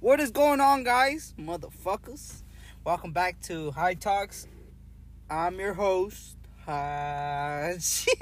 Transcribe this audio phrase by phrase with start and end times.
[0.00, 1.32] What is going on, guys?
[1.38, 2.42] Motherfuckers.
[2.84, 4.46] Welcome back to High Talks.
[5.30, 8.06] I'm your host, Haj.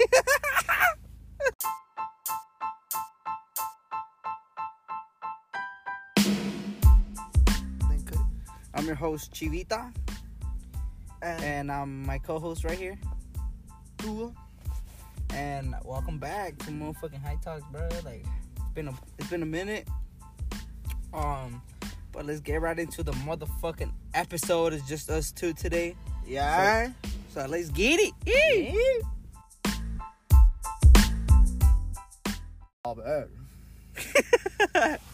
[8.73, 9.93] I'm your host, Chivita,
[11.21, 12.97] And, and I'm my co-host right here.
[13.97, 14.31] Tua.
[15.31, 17.89] And welcome back to motherfucking High Talks, bro.
[18.05, 18.23] Like
[18.55, 19.89] it's been a it's been a minute.
[21.15, 21.61] Um,
[22.11, 24.73] but let's get right into the motherfucking episode.
[24.73, 25.95] It's just us two today.
[26.27, 26.91] Yeah.
[27.33, 28.13] So let's get it.
[28.25, 29.01] Yee.
[32.87, 32.95] Oh,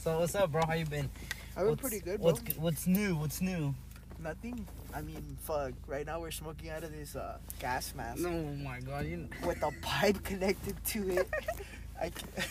[0.01, 0.61] so what's up, bro?
[0.65, 1.09] How you been?
[1.55, 2.31] I've been What's- pretty good, bro.
[2.31, 3.15] What's what's new?
[3.15, 3.73] What's new?
[4.19, 4.67] Nothing.
[4.93, 5.71] I mean, fuck.
[5.87, 9.61] Right now we're smoking out of this uh, gas mask Oh my god, you with
[9.63, 11.29] a pipe connected to it.
[12.01, 12.25] I ca-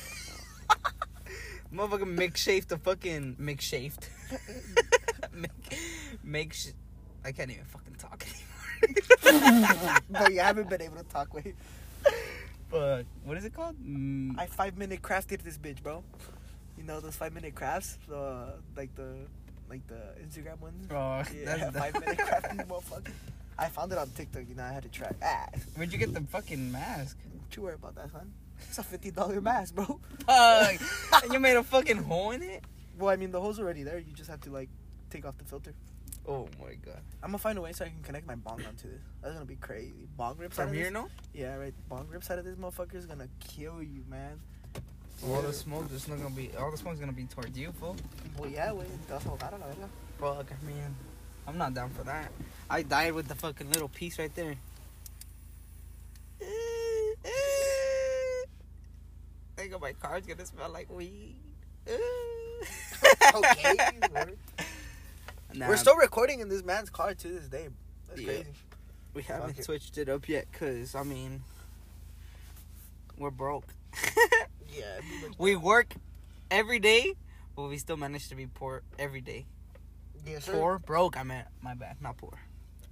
[1.75, 3.95] motherfucking McShafe the fucking McShafe.
[5.35, 5.51] make
[6.25, 6.69] make sh-
[7.25, 9.99] I can't even fucking talk anymore.
[10.11, 11.53] but you haven't been able to talk with.
[12.71, 13.77] but what is it called?
[13.85, 16.03] Mm, I five minute crafted this bitch, bro.
[16.79, 19.13] You know those five minute crafts, uh, like the
[19.69, 20.87] like the Instagram ones.
[20.91, 23.13] oh, Yeah, that's five minute crafting, motherfucker.
[23.59, 24.45] I found it on TikTok.
[24.49, 25.11] You know, I had to try.
[25.23, 27.19] Ah, Where'd you get the fucking mask?
[27.23, 28.33] don't you worry about that, son.
[28.69, 30.01] It's a fifty dollar mask, bro.
[30.27, 31.23] Fuck!
[31.25, 32.65] and you made a fucking hole in it?
[32.99, 33.99] Well, I mean, the hole's already there.
[33.99, 34.69] You just have to like
[35.11, 35.75] take off the filter.
[36.29, 37.01] Oh my god.
[37.23, 39.01] I'm gonna find a way so I can connect my bong onto this.
[39.23, 40.07] That's gonna be crazy.
[40.17, 41.09] Bong out From of here, no?
[41.35, 41.75] Yeah, right.
[41.89, 44.41] Bong rips out of this motherfucker is gonna kill you, man.
[45.27, 46.51] All the smoke just not gonna be.
[46.59, 47.97] All the smoke's gonna be towards you, fool.
[48.39, 48.89] Well, yeah, wait.
[49.09, 49.39] That's all.
[49.43, 49.67] I don't know.
[50.19, 50.95] Fuck, I mean,
[51.47, 52.31] I'm not down for that.
[52.69, 54.55] I died with the fucking little piece right there.
[56.41, 56.45] Eh,
[57.25, 57.60] eh.
[59.61, 61.37] Think my car's gonna smell like weed.
[63.35, 63.77] Okay.
[65.53, 67.69] Nah, We're still recording in this man's car to this day.
[68.09, 68.27] That's Yeah.
[68.29, 68.53] crazy.
[69.15, 69.65] we haven't it.
[69.65, 71.43] switched it up yet, cause I mean,
[73.19, 73.67] we're broke.
[74.73, 74.99] Yeah.
[74.99, 75.95] it'd be like we work
[76.53, 77.15] every day,
[77.57, 79.47] but we still manage to be poor every day.
[80.25, 80.53] Yes, sir.
[80.53, 81.19] Poor, broke.
[81.19, 82.39] I meant my bad, not poor.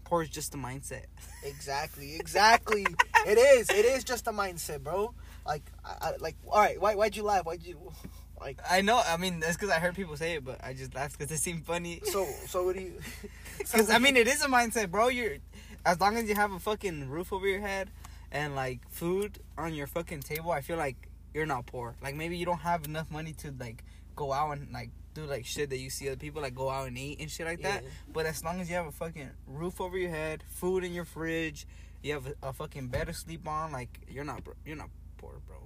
[0.05, 1.05] Poor is just a mindset.
[1.45, 2.17] Exactly.
[2.17, 2.84] Exactly.
[3.27, 3.71] it is.
[3.71, 5.15] It is just a mindset, bro.
[5.48, 6.36] Like, I, I, like.
[6.47, 6.81] All right.
[6.81, 6.94] Why?
[6.94, 7.47] Why'd you laugh?
[7.47, 7.92] Why'd you?
[8.41, 8.60] Like.
[8.70, 9.03] I know.
[9.04, 11.41] I mean, that's because I heard people say it, but I just laughed because it
[11.41, 12.03] seemed funny.
[12.04, 12.26] So.
[12.47, 13.00] So what do you?
[13.59, 15.09] Because I mean, it is a mindset, bro.
[15.09, 15.38] You're
[15.84, 17.91] as long as you have a fucking roof over your head
[18.31, 20.53] and like food on your fucking table.
[20.53, 21.97] I feel like you're not poor.
[22.00, 23.84] Like maybe you don't have enough money to like
[24.15, 26.86] go out and like do like shit that you see other people like go out
[26.86, 27.82] and eat and shit like that.
[27.82, 27.88] Yeah.
[28.12, 31.04] But as long as you have a fucking roof over your head, food in your
[31.04, 31.66] fridge,
[32.03, 34.91] you have a, a fucking bed to sleep on, like you're not bro- you're not
[35.19, 35.56] poor, bro.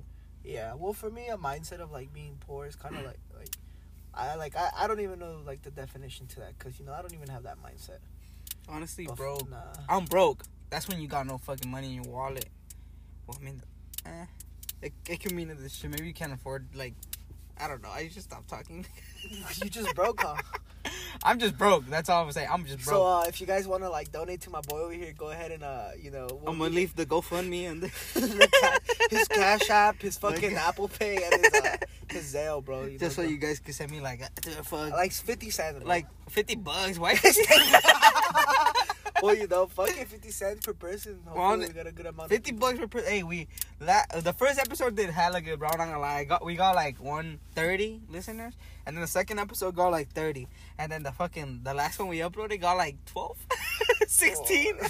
[0.45, 3.51] Yeah, well, for me, a mindset of like being poor is kind of like like
[4.15, 6.93] I like I, I don't even know like the definition to that because you know
[6.93, 7.99] I don't even have that mindset.
[8.69, 9.57] Honestly, But bro, Nah.
[9.89, 10.45] I'm broke.
[10.71, 12.49] That's when you got no fucking money in your wallet.
[13.27, 13.63] Well, I mean,
[14.07, 14.27] eh,
[14.81, 15.91] it, it can mean this shit.
[15.91, 16.95] Maybe you can't afford, like,
[17.59, 17.91] I don't know.
[17.91, 18.87] I just stopped talking.
[19.63, 20.37] you just broke, huh?
[21.25, 21.87] I'm just broke.
[21.89, 22.49] That's all I'm saying.
[22.51, 22.97] I'm just broke.
[22.97, 25.31] So uh, if you guys want to like donate to my boy over here, go
[25.31, 27.87] ahead and uh you know we'll I'm gonna leave the GoFundMe and the
[28.21, 28.79] the ca-
[29.11, 31.77] his Cash App, his Like- fucking Apple Pay, and his uh,
[32.11, 32.85] his Zelle, bro.
[32.85, 34.29] You just so know, you guys can send me like, uh,
[34.63, 35.89] fuck, like fifty cents, bro.
[35.89, 36.99] like 50 bucks.
[36.99, 37.15] Why?
[39.23, 41.21] Well, you know, fucking fifty cents per person.
[41.27, 42.29] Hopefully, we got a good amount.
[42.29, 43.11] 50 bucks per person.
[43.11, 43.49] Hey, we
[43.81, 45.69] that the first episode did hella good, bro.
[45.71, 46.25] I'm not gonna lie.
[46.25, 48.55] Got we got like 130 listeners,
[48.87, 52.09] and then the second episode got like 30, and then the fucking the last one
[52.09, 53.37] we uploaded got like 12,
[54.07, 54.75] 16.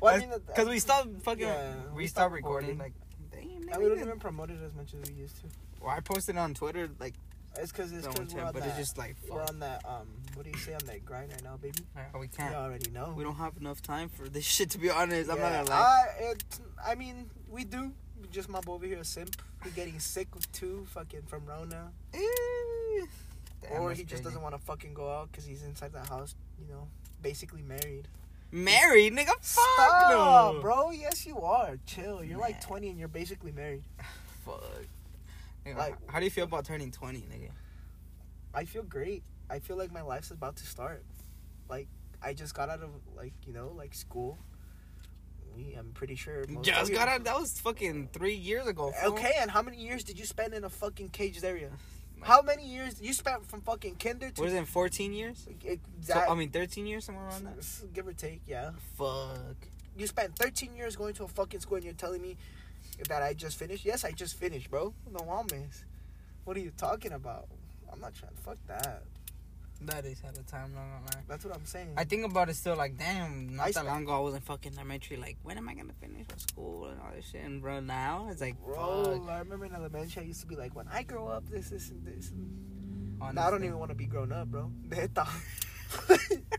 [0.00, 2.78] Well, I mean, uh, because we stopped fucking Yeah, we, we stopped stopped recording.
[2.78, 2.92] recording.
[3.32, 5.42] Like, damn, nigga, we don't even promote it as much as we used to.
[5.80, 7.14] Well, I posted on Twitter like
[7.58, 8.68] It's because it's that because we're on but that.
[8.70, 10.06] it's just like we're on that um.
[10.34, 11.78] What do you say on that grind right now, baby?
[12.18, 12.50] we can't.
[12.50, 13.12] We already know.
[13.16, 14.70] We don't have enough time for this shit.
[14.70, 16.04] To be honest, I'm not Yeah, gonna lie.
[16.20, 16.44] I, it,
[16.86, 17.92] I mean, we do.
[18.30, 19.36] Just my boy over here, a simp.
[19.64, 22.18] He getting sick with two fucking from Rona, Eh,
[23.60, 26.34] damn, or he just doesn't want to fucking go out because he's inside the house.
[26.58, 26.88] You know,
[27.20, 28.08] basically married.
[28.50, 29.26] married, nigga.
[29.26, 29.42] Fuck
[29.74, 30.10] Stop,
[30.54, 30.90] no, bro.
[30.92, 31.78] Yes, you are.
[31.86, 32.24] Chill.
[32.24, 33.82] You're like 20 and you're basically married.
[34.46, 34.62] Fuck.
[35.64, 37.50] Nigga, Like- how do you feel about turning 20, nigga?
[38.54, 39.22] I feel great.
[39.48, 41.04] I feel like my life's about to start.
[41.68, 41.88] Like
[42.22, 44.38] I just got out of like you know like school.
[45.56, 46.44] We, I'm pretty sure.
[46.62, 47.24] Just got out.
[47.24, 48.92] That was fucking three years ago.
[48.92, 49.12] fool.
[49.12, 51.70] Okay, and how many years did you spend in a fucking caged area?
[52.22, 54.68] How many years you spent from fucking kinder to What is it?
[54.68, 55.48] 14 years?
[56.02, 57.92] So, I mean, 13 years, somewhere around that.
[57.92, 58.70] give or take, yeah.
[58.96, 59.56] Fuck.
[59.98, 62.36] You spent 13 years going to a fucking school, and you're telling me
[63.08, 63.84] that I just finished?
[63.84, 64.94] Yes, I just finished, bro.
[65.10, 65.84] No mames.
[66.44, 67.46] What are you talking about?
[67.92, 68.34] I'm not trying.
[68.34, 69.02] To fuck that.
[69.82, 71.22] That is at the time, not gonna lie.
[71.26, 71.94] That's what I'm saying.
[71.96, 74.34] I think about it still like, damn, not I that spent- long ago I was
[74.34, 75.16] in fucking elementary.
[75.16, 77.42] Like, when am I gonna finish with school and all this shit?
[77.42, 79.28] And bro, now it's like, Bro, fuck.
[79.28, 81.90] I remember in elementary, I used to be like, when I grow up, this, this,
[81.90, 82.30] and this.
[82.30, 83.34] And...
[83.34, 84.70] Now I don't even want to be grown up, bro.
[84.84, 85.26] Neta.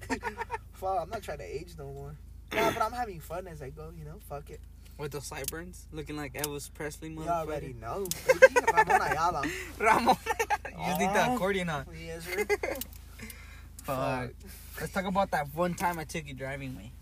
[0.74, 2.16] Fuck, I'm not trying to age no more.
[2.54, 4.20] Nah, but I'm having fun as I go, you know?
[4.30, 4.62] Fuck it.
[4.98, 7.10] With the sideburns, looking like Elvis Presley.
[7.10, 8.06] You already know.
[8.28, 8.56] Baby.
[8.74, 9.44] Ramon Ayala.
[9.80, 10.16] Ramon,
[10.68, 11.36] you think the Oh.
[11.36, 11.84] accordion, huh?
[12.06, 12.46] Yes, sir.
[13.84, 14.30] Fuck.
[14.80, 16.92] Let's talk about that one time I took you driving me.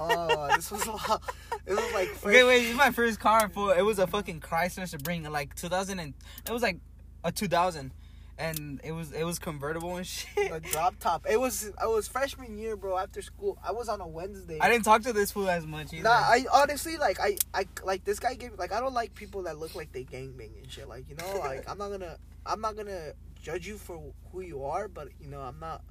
[0.00, 1.22] Oh, this was a lot.
[1.66, 3.50] It was like first, Okay, wait, it's my first car.
[3.50, 6.14] For it was a fucking Chrysler Sebring, like 2000 and
[6.46, 6.78] it was like
[7.24, 7.92] a 2000,
[8.38, 10.52] and it was it was convertible and shit.
[10.52, 11.26] the drop top.
[11.28, 12.96] It was I was freshman year, bro.
[12.96, 14.58] After school, I was on a Wednesday.
[14.60, 16.04] I didn't talk to this fool as much either.
[16.04, 19.44] Nah, I honestly like I I like this guy gave like I don't like people
[19.44, 20.88] that look like they gangbang and shit.
[20.88, 23.12] Like you know, like I'm not gonna I'm not gonna
[23.42, 24.02] judge you for
[24.32, 25.82] who you are, but you know I'm not.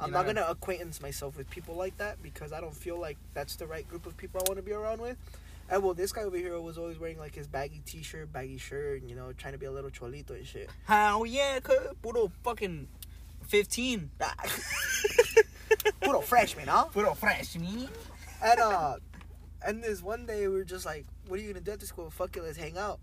[0.00, 2.98] I'm You're not not gonna acquaintance myself with people like that because I don't feel
[2.98, 5.16] like that's the right group of people I want to be around with.
[5.70, 9.00] And well, this guy over here was always wearing like his baggy T-shirt, baggy shirt,
[9.00, 10.68] and you know, trying to be a little cholito and shit.
[10.84, 12.88] Hell yeah, cuz, puro fucking
[13.48, 14.10] 15.
[16.00, 16.84] Puro freshman, huh?
[16.84, 17.88] Puro fresh, me.
[18.42, 18.96] And uh,
[19.66, 22.10] and this one day we were just like, "What are you gonna do after school?
[22.10, 23.00] Fuck it, let's hang out."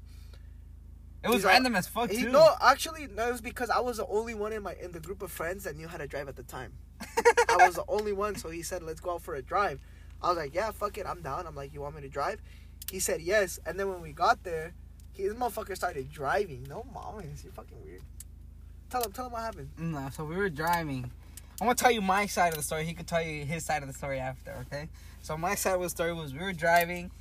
[1.23, 2.31] It was He's random as fuck, He, too.
[2.31, 3.27] no, actually, no.
[3.27, 5.63] It was because I was the only one in my in the group of friends
[5.65, 6.73] that knew how to drive at the time.
[7.49, 9.79] I was the only one, so he said, "Let's go out for a drive."
[10.23, 12.39] I was like, "Yeah, fuck it, I'm down." I'm like, "You want me to drive?"
[12.91, 14.73] He said yes, and then when we got there,
[15.13, 16.65] he, this motherfucker started driving.
[16.69, 18.01] No mames, you're fucking weird.
[18.89, 19.69] Tell him, tell him what happened.
[19.77, 21.09] No, so we were driving.
[21.59, 22.85] I'm gonna tell you my side of the story.
[22.85, 24.89] He could tell you his side of the story after, okay?
[25.21, 27.11] So my side of the story was we were driving,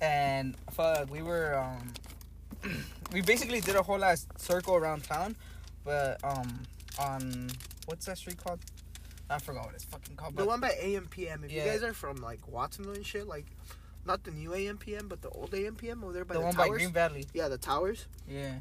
[0.00, 2.72] and fuck, we were um,
[3.12, 5.36] we basically did a whole last circle around town,
[5.84, 6.60] but um,
[6.98, 7.50] on
[7.86, 8.60] what's that street called?
[9.30, 10.36] I forgot what it's fucking called.
[10.36, 11.44] The one by AMPM.
[11.44, 11.64] If Yeah.
[11.64, 13.46] you guys are from like Watsonville and shit, like
[14.06, 16.54] not the new AMPM, but the old AMPM over there by the Towers.
[16.54, 16.74] the, one by.
[16.74, 17.26] Green Valley.
[17.34, 18.06] yeah, the towers.
[18.28, 18.60] Yeah.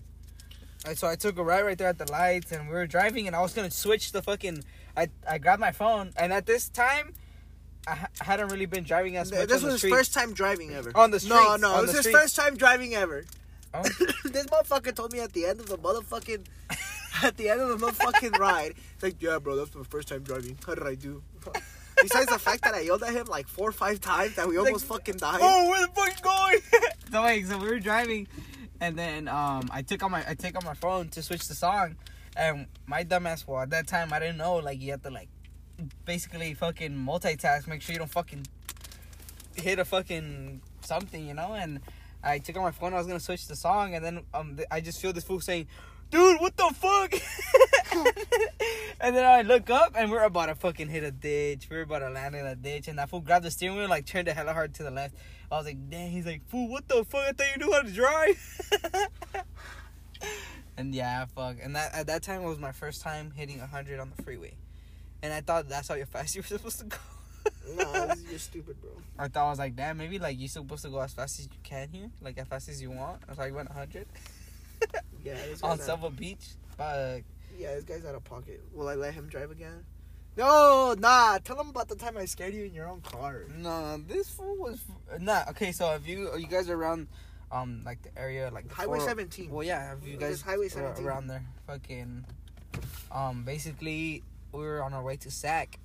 [0.86, 3.28] And so I took a ride right there at the lights, and we were driving,
[3.28, 4.64] and I was gonna switch the fucking.
[4.96, 7.14] I I grabbed my phone, and at this time,
[7.88, 10.92] I, hadn't really been driving as much this was his first time driving ever.
[10.96, 11.32] On the street.
[11.36, 12.18] No, no, it was his streets.
[12.20, 13.24] first time driving ever.
[13.74, 13.82] Oh.
[14.26, 16.46] this motherfucker told me at the end of the motherfucking,
[17.24, 20.24] at the end of the motherfucking ride, it's like, yeah, bro, that's my first time
[20.24, 20.58] driving.
[20.66, 21.22] How did I do?
[22.02, 24.58] Besides the fact that I yelled at him like four or five times that we
[24.58, 25.40] Like, almost fucking died.
[25.42, 26.60] Oh, where the fuck you going?
[27.12, 28.28] so wait, so we were driving,
[28.80, 31.56] and then um, I took on my I take on my phone to switch the
[31.56, 31.96] song,
[32.36, 35.30] and my dumbass well at that time I didn't know like you have to like
[36.06, 38.46] basically fucking multitask, make sure you don't fucking
[39.56, 41.80] hit a fucking something, you know, and.
[42.24, 42.94] I took on my phone.
[42.94, 45.40] I was gonna switch the song, and then um, th- I just feel this fool
[45.40, 45.68] saying,
[46.10, 47.14] "Dude, what the fuck?"
[49.02, 51.68] and then I look up, and we're about to fucking hit a ditch.
[51.70, 54.06] We're about to land in a ditch, and that fool grabbed the steering wheel, like
[54.06, 55.16] turned the hella hard to the left.
[55.52, 57.22] I was like, "Damn!" He's like, "Fool, what the fuck?
[57.22, 58.62] I thought you knew how to drive."
[60.78, 61.58] and yeah, fuck.
[61.62, 64.56] And that at that time was my first time hitting hundred on the freeway,
[65.22, 66.98] and I thought that's how fast you were supposed to go.
[67.76, 68.92] nah, you're stupid, bro.
[69.18, 71.46] I thought I was like, damn, maybe like you're supposed to go as fast as
[71.46, 73.22] you can here, like as fast as you want.
[73.30, 74.08] I went 100
[75.24, 76.46] Yeah, on Silver Beach.
[76.78, 77.22] But
[77.58, 78.62] yeah, this guy's out of pocket.
[78.74, 79.84] Will I let him drive again?
[80.38, 81.40] No, nah.
[81.40, 83.44] Tell him about the time I scared you in your own car.
[83.58, 84.80] no, this fool was
[85.20, 85.44] nah.
[85.50, 87.08] Okay, so if you you guys are around,
[87.52, 89.50] um, like the area like the Highway four- 17.
[89.50, 91.06] Well, yeah, if you guys Highway 17.
[91.06, 92.24] around there, fucking,
[93.12, 94.24] um, basically
[94.54, 95.80] we were on our way to Sac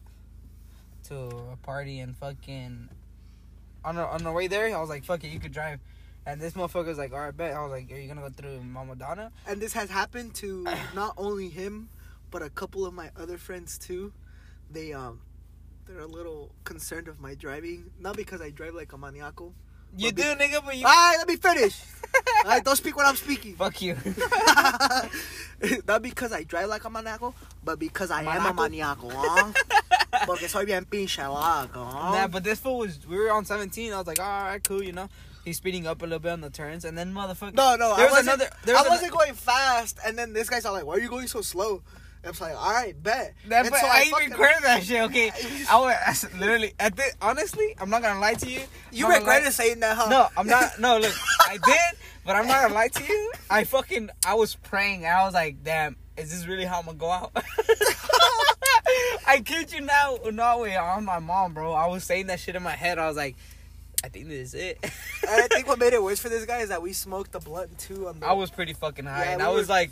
[1.09, 1.15] to
[1.53, 2.89] a party and fucking
[3.85, 5.81] on our, on our way there, I was like, fuck it, you could drive.
[6.25, 7.55] And this motherfucker was like, all right, bet.
[7.55, 9.33] I was like, are you gonna go through Mount Madonna?
[9.47, 10.65] And this has happened to
[10.95, 11.89] not only him,
[12.31, 14.13] but a couple of my other friends too.
[14.71, 15.21] They um,
[15.87, 19.53] they're a little concerned of my driving, not because I drive like a maniaco.
[19.95, 20.87] You But do, be- nigga, but you.
[20.87, 21.79] Alright, let me finish.
[22.45, 23.57] Alright, don't speak when I'm speaking.
[23.57, 23.97] Fuck you.
[25.87, 29.53] not because I drive like a maniaco, but because I am a maniaco, huh?
[30.25, 32.13] Porque soy bien pinche loco, huh?
[32.13, 33.07] Nah, but this fool was.
[33.07, 33.93] We were on 17.
[33.93, 35.09] I was like, all right, cool, you know.
[35.45, 37.55] He's speeding up a little bit on the turns, and then motherfucker.
[37.55, 40.33] No, no, There I was wasn't, another- there was I wasn't going fast, and then
[40.33, 41.83] this guy's all like, "Why are you going so slow?"
[42.25, 45.03] And I'm like, "All right, bet." That, but so I, fucking- recorded that shit.
[45.03, 45.33] Okay,
[45.71, 47.03] I was literally at the.
[47.21, 48.61] Honestly, I'm not gonna lie to you.
[48.93, 50.09] You I'm not lie- regretted saying that, huh?
[50.09, 50.79] No, I'm not.
[50.79, 51.15] No, look,
[51.49, 53.33] I did, but I'm not gonna lie to you.
[53.51, 55.05] I fucking, I was praying.
[55.07, 57.33] I was like, damn, is this really how I'm gonna go out?
[59.27, 60.77] I kid you now, no way.
[60.77, 61.73] I'm my mom, bro.
[61.73, 62.99] I was saying that shit in my head.
[62.99, 63.37] I was like,
[64.05, 64.79] I think this is it.
[64.83, 64.91] And
[65.31, 67.79] I think what made it worse for this guy is that we smoked the blunt
[67.79, 68.27] too on the.
[68.27, 69.91] I was pretty fucking high, Yeah, and we I was were- like,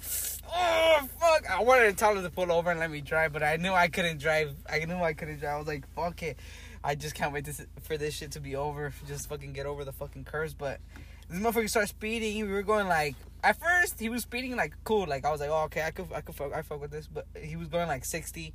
[0.53, 3.43] "Oh fuck!" I wanted to tell him to pull over and let me drive, but
[3.43, 4.55] I knew I couldn't drive.
[4.69, 5.55] I knew I couldn't drive.
[5.55, 6.39] I was like, "Fuck it!"
[6.83, 7.53] I just can't wait to,
[7.83, 8.93] for this shit to be over.
[9.07, 10.55] Just fucking get over the fucking curse.
[10.55, 10.81] But
[11.29, 12.47] this motherfucker started speeding.
[12.47, 13.15] We were going like
[13.45, 15.07] at first he was speeding like cool.
[15.07, 17.07] Like I was like, "Oh okay, I could I could fuck I fuck with this,"
[17.07, 18.55] but he was going like sixty.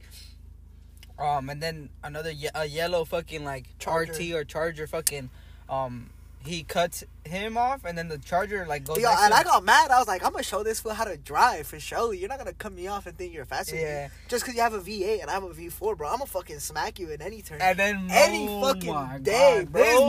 [1.17, 4.11] Um, and then another ye- a yellow fucking like Charger.
[4.11, 5.29] RT or Charger fucking,
[5.69, 6.09] um,
[6.45, 8.99] he cuts him off, and then the Charger like goes.
[8.99, 9.89] Yo, and I got mad.
[9.91, 12.13] I was like, I'm gonna show this fool how to drive for sure.
[12.13, 13.75] You're not gonna cut me off and think you're faster.
[13.75, 14.09] Yeah.
[14.27, 16.07] Just because you have a V8 and I have a V4, bro.
[16.07, 17.61] I'm gonna fucking smack you in any turn.
[17.61, 19.83] And then Any oh fucking day, God, bro.
[19.83, 19.99] This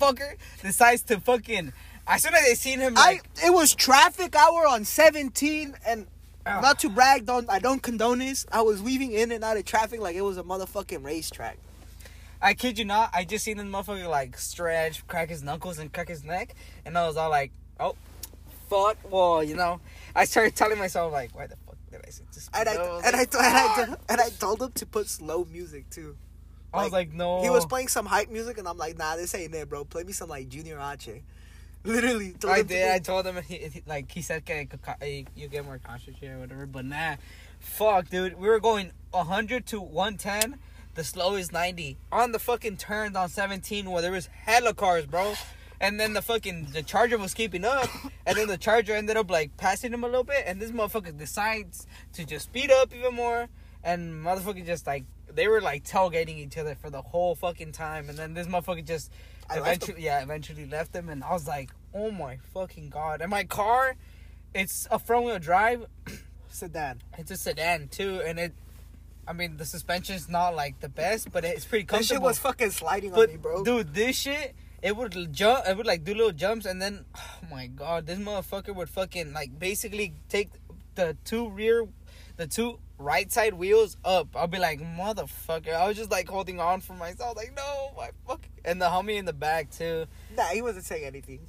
[0.00, 1.72] motherfucker decides to fucking.
[2.06, 6.06] As soon as they seen him, I it was traffic hour on 17 and
[6.44, 6.58] Ah.
[6.60, 8.44] not to brag, don't I don't condone this.
[8.50, 11.56] I was weaving in and out of traffic like it was a motherfucking racetrack.
[12.42, 15.92] I kid you not, I just seen this motherfucker like stretch, crack his knuckles, and
[15.92, 17.94] crack his neck, and I was all like, oh,
[18.68, 18.96] fuck.
[19.10, 19.80] Well, you know,
[20.16, 22.50] I started telling myself like, why the fuck did I say this?
[22.52, 26.16] And I and I, and I and I told him to put slow music too.
[26.74, 27.42] I was like, no.
[27.42, 29.84] He was playing some hype music and I'm like, nah, this ain't it, bro.
[29.84, 31.10] Play me some like Junior H.
[31.84, 32.32] Literally.
[32.32, 32.90] told I did.
[32.90, 34.66] I told him he, he- like he said que,
[35.36, 37.16] you get more concentrated or whatever, but nah,
[37.60, 38.38] fuck, dude.
[38.38, 40.58] We were going 100 to 110.
[40.94, 45.34] The slowest 90 on the fucking turns on 17 where there was hella cars, bro.
[45.80, 47.88] And then the fucking the Charger was keeping up,
[48.26, 51.16] and then the Charger ended up like passing him a little bit, and this motherfucker
[51.16, 53.48] decides to just speed up even more,
[53.82, 58.08] and motherfucker just like they were like tailgating each other for the whole fucking time,
[58.08, 59.10] and then this motherfucker just
[59.50, 63.20] I eventually yeah eventually left them, and I was like, oh my fucking god!
[63.20, 63.96] And my car,
[64.54, 65.86] it's a front wheel drive,
[66.48, 67.02] Sedan.
[67.18, 68.52] it's a sedan too, and it.
[69.26, 72.70] I mean, the suspension's not like the best, but it's pretty That shit was fucking
[72.72, 73.62] sliding on me, bro.
[73.64, 75.66] dude, this shit, it would jump.
[75.66, 79.32] It would like do little jumps, and then, oh my god, this motherfucker would fucking
[79.32, 80.50] like basically take
[80.96, 81.86] the two rear,
[82.36, 84.28] the two right side wheels up.
[84.36, 85.72] I'll be like, motherfucker.
[85.74, 88.44] I was just like holding on for myself, like no, my fuck.
[88.64, 91.40] And the homie in the back too, Nah, he wasn't saying anything.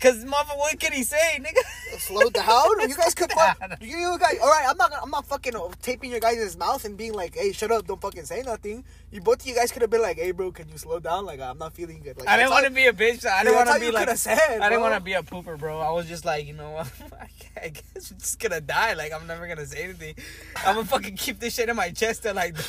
[0.00, 1.62] Cause motherfucker, what can he say, nigga?
[1.98, 2.88] Slow down.
[2.88, 3.58] You guys could fuck.
[3.80, 4.38] You, you guys.
[4.42, 4.92] All right, I'm not.
[5.02, 7.86] I'm not fucking uh, taping your guys' mouth and being like, "Hey, shut up!
[7.86, 10.68] Don't fucking say nothing." You both you guys could have been like, "Hey, bro, can
[10.68, 11.24] you slow down?
[11.24, 13.26] Like, I'm not feeling good." Like, I didn't want to be a bitch.
[13.26, 14.16] I didn't want to be you like.
[14.16, 15.78] said, I didn't want to be a pooper, bro.
[15.78, 16.92] I was just like, you know what?
[17.62, 18.94] I guess I'm just gonna die.
[18.94, 20.14] Like I'm never gonna say anything.
[20.56, 22.54] I'm gonna fucking keep this shit in my chest till like.
[22.56, 22.62] I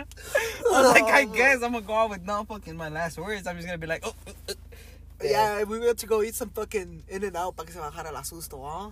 [0.00, 3.46] was like, I guess I'm gonna go out with no fucking my last words.
[3.46, 4.14] I'm just gonna be like, oh.
[4.26, 4.54] uh, uh.
[5.22, 8.06] Yeah, we went to go eat some fucking In and Out para que se bajara
[8.06, 8.90] el asusto, huh?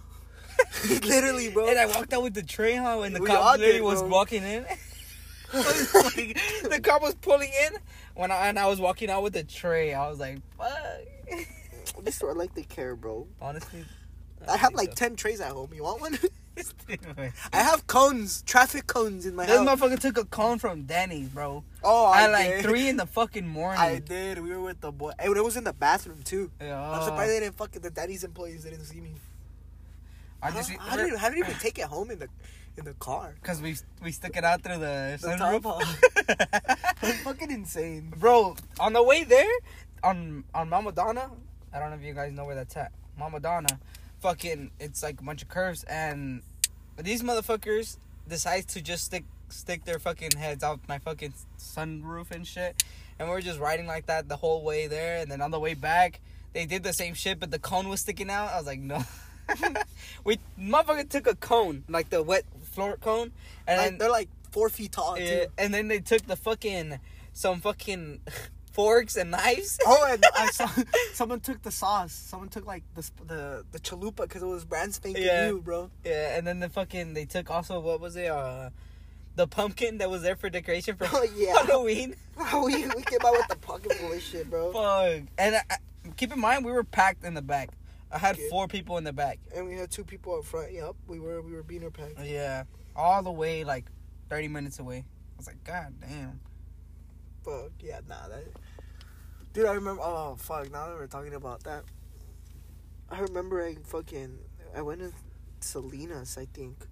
[1.07, 1.69] Literally, bro.
[1.69, 2.99] And I walked out with the tray, huh?
[2.99, 4.65] When the We cop literally did, was walking in.
[5.53, 7.79] Like, the cop was pulling in
[8.15, 9.95] when I and I was walking out with the tray.
[9.95, 12.05] I was like, fuck.
[12.05, 13.27] This store like they care, bro.
[13.41, 13.85] Honestly,
[14.49, 14.95] I have like so.
[14.95, 15.71] ten trays at home.
[15.75, 16.19] You want one?
[17.53, 19.59] I have cones, traffic cones in my house.
[19.59, 21.63] This motherfucker took a cone from Denny's, bro.
[21.85, 22.63] oh, I At like did.
[22.65, 23.81] three in the fucking morning.
[23.81, 24.39] I did.
[24.43, 25.13] We were with the boy.
[25.23, 26.51] It was in the bathroom too.
[26.61, 26.81] Yeah.
[26.91, 29.13] I'm surprised they didn't fucking the Denny's employees didn't see me.
[30.43, 32.29] I just just, I, didn't, didn't even take it home in the
[32.79, 33.35] in the car.
[33.43, 35.63] because we we stuck it out through the, The sunroof.
[37.25, 38.13] fucking insane.
[38.17, 39.53] Bro, on the way there,
[40.03, 41.31] on on Mount Madonna,
[41.75, 42.93] I don't know if you guys know where that's at.
[43.19, 43.69] Mount Madonna,
[44.21, 46.43] fucking, it's like a bunch of curves, and
[47.03, 47.97] these motherfuckers
[48.29, 52.83] decide to just stick stick their fucking heads out my fucking sunroof and shit,
[53.19, 55.59] and we are just riding like that the whole way there, and then on the
[55.61, 56.21] way back,
[56.53, 58.51] they did the same shit, but the cone was sticking out.
[58.53, 59.03] I was like, no.
[60.25, 63.33] we motherfucker took a cone, like the wet floor cone,
[63.67, 65.51] and Like, then they're like four feet tall yeah, too.
[65.59, 66.99] and then they took the fucking
[67.33, 68.21] some fucking
[68.73, 69.79] forks and knives.
[69.87, 70.69] Oh, and I saw
[71.13, 72.13] someone took the sauce.
[72.13, 75.49] Someone took like the the the chalupa because it was brand spanking Yeah.
[75.49, 75.91] new, bro.
[76.05, 78.27] Yeah, and then the fucking they took also what was it?
[78.31, 78.71] Uh,
[79.37, 81.55] the pumpkin that was there for decoration for Oh, yeah.
[81.65, 82.15] Halloween.
[82.65, 84.73] we we came out with the pumpkin full of shit, bro.
[84.73, 85.29] Fuck.
[85.39, 85.77] And I, I-
[86.17, 87.71] keep in mind we were packed in the back.
[88.13, 88.49] I had Okay.
[88.49, 89.39] four people in the back.
[89.55, 90.73] And we had two people up front.
[90.73, 92.19] Yep, we were we were beaner packed.
[92.25, 92.65] Yeah,
[92.97, 93.85] all the way like
[94.29, 95.05] thirty minutes away.
[95.07, 96.41] I was like, God damn.
[97.45, 98.45] Fuck yeah, nah that.
[99.53, 100.03] Dude, I remember.
[100.03, 100.71] Oh fuck!
[100.71, 101.85] Now that we're talking about that,
[103.11, 104.39] I remember I fucking
[104.77, 105.13] I went to
[105.61, 106.87] Salinas, I think,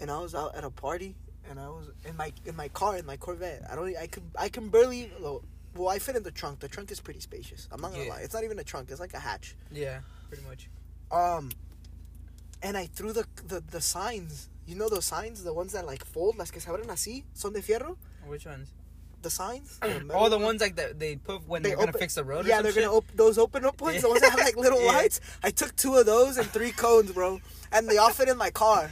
[0.00, 1.14] and I was out at a party,
[1.48, 3.62] and I was in my in my car in my Corvette.
[3.70, 3.96] I don't.
[3.96, 4.24] I could.
[4.38, 5.10] I can barely.
[5.74, 6.58] Well, I fit in the trunk.
[6.60, 7.68] The trunk is pretty spacious.
[7.70, 8.10] I'm not gonna Yeah.
[8.10, 8.20] lie.
[8.20, 8.90] It's not even a trunk.
[8.90, 9.54] It's like a hatch.
[9.70, 10.68] Yeah, pretty much.
[11.10, 11.50] Um,
[12.62, 14.48] and I threw the the, the signs.
[14.66, 17.54] You know those signs, the ones that like fold, las que se abren así, son
[17.54, 17.96] de fierro.
[18.26, 18.68] Which ones?
[19.22, 19.78] The signs.
[19.80, 20.60] The All oh, the ones.
[20.60, 22.46] like that they put when They are gonna fix the road.
[22.46, 24.02] Yeah, they're some gonna open those open up ones.
[24.02, 24.92] The ones that have like little Yeah.
[24.92, 25.20] lights.
[25.42, 27.40] I took two of those and three cones, bro,
[27.72, 28.90] and they all fit in my car.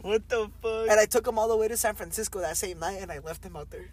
[0.00, 0.88] What the fuck?
[0.88, 3.18] And I took them all the way to San Francisco that same night, and I
[3.18, 3.90] left them out there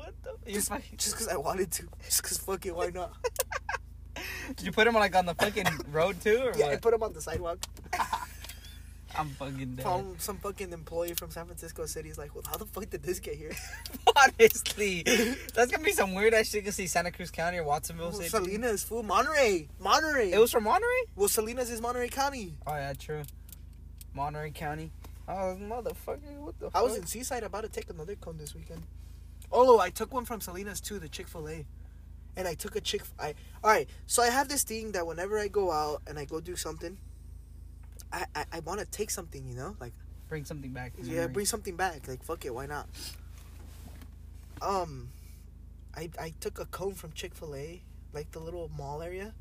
[0.00, 0.14] what
[0.44, 0.50] the?
[0.50, 0.70] Just
[1.12, 1.88] because I wanted to.
[2.04, 3.12] Just because fuck it, why not?
[4.56, 7.02] Did you put them like on the fucking road too, or Yeah, I put them
[7.02, 7.58] on the sidewalk.
[9.18, 9.82] I'm fucking dead.
[9.82, 13.18] Some some fucking employee from San Francisco City's like, well, how the fuck did this
[13.18, 13.52] get here?
[14.16, 15.02] Honestly,
[15.54, 18.16] that's gonna be some weird ass shit to see Santa Cruz County or Watsonville Well,
[18.18, 18.28] City.
[18.28, 20.32] Salinas, fool, Monterey, Monterey.
[20.32, 21.02] It was from Monterey.
[21.16, 22.54] well, Salinas is Monterey County.
[22.66, 23.22] Oh yeah, true.
[24.14, 24.90] Monterey County.
[25.28, 26.70] Oh motherfucker, what the?
[26.74, 28.82] I was in Seaside about to take another cone this weekend.
[29.52, 31.66] Oh, I took one from Salinas too, the Chick Fil A,
[32.36, 33.02] and I took a Chick.
[33.18, 33.88] I all right.
[34.06, 36.96] So I have this thing that whenever I go out and I go do something,
[38.12, 39.92] I I, I want to take something, you know, like
[40.28, 40.92] bring something back.
[41.02, 41.32] yeah, memory.
[41.32, 42.06] bring something back.
[42.08, 42.86] Like fuck it, why not?
[44.62, 45.08] Um,
[45.96, 49.34] I I took a cone from Chick Fil A, like the little mall area.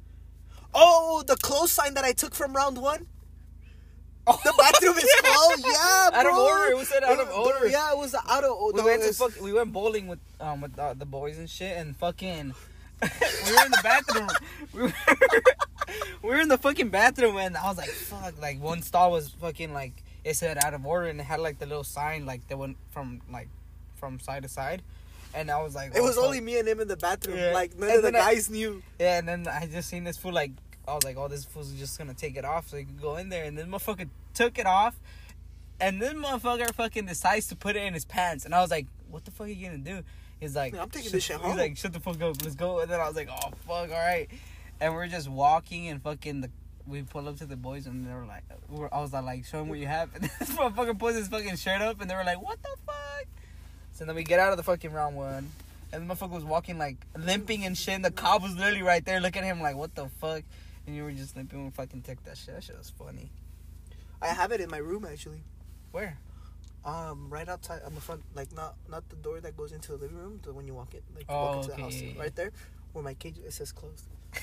[0.74, 3.08] Oh, the close sign that I took from round one.
[4.28, 5.66] Oh, The bathroom is closed.
[5.66, 6.72] Yeah, Out of order.
[6.72, 7.68] It was said out of order.
[7.68, 8.78] Yeah, it was out of order.
[8.78, 11.98] we went to fuck, we went bowling with um with the boys and shit and
[11.98, 12.54] fucking
[13.02, 13.08] we
[13.56, 14.28] were in the bathroom
[14.74, 14.94] we were,
[16.24, 19.30] we were in the fucking bathroom and I was like fuck like one stall was
[19.30, 22.48] fucking like it said out of order and it had like the little sign like
[22.50, 23.48] that went from like
[23.96, 24.82] from side to side
[25.34, 26.26] and I was like It oh, was fuck.
[26.26, 27.38] only me and him in the bathroom.
[27.38, 27.52] Yeah.
[27.52, 28.82] Like none And of the then I- guys knew.
[29.00, 30.52] yeah and then I just seen this fool like
[30.88, 33.16] I was like oh this fool's just gonna take it off so he could go
[33.18, 35.00] in there and then motherfucker took it off
[35.80, 38.88] and then motherfucker fucking decides to put it in his pants and I was like
[39.10, 40.04] what the fuck are you gonna do
[40.40, 41.52] He's like, I'm taking "Shut- this shit home.
[41.52, 42.80] He's like, shut the fuck up, let's go.
[42.80, 44.28] And then I was like, oh fuck, all right.
[44.80, 46.50] And we're just walking and fucking the.
[46.88, 49.46] We pull up to the boys and they were like, we were, I was like,
[49.46, 50.10] show them what you have.
[50.16, 53.26] And this motherfucker pulls his fucking shirt up and they were like, what the fuck?
[53.92, 55.52] So then we get out of the fucking round one.
[55.94, 57.94] And the motherfucker was walking like limping and shit.
[57.96, 60.42] And the cop was literally right there looking at him like, what the fuck?
[60.88, 61.64] And you were just limping.
[61.66, 62.56] We fucking took that shit.
[62.56, 63.30] That shit was funny.
[64.22, 65.42] I have it in my room actually.
[65.92, 66.18] Where?
[66.90, 69.98] Um, right outside on the front, like not not the door that goes into the
[69.98, 72.10] living room, the when you walk it, like Oh, walk into okay, the house, yeah,
[72.16, 72.22] yeah.
[72.22, 72.52] right there,
[72.94, 74.06] where my cage it says closed.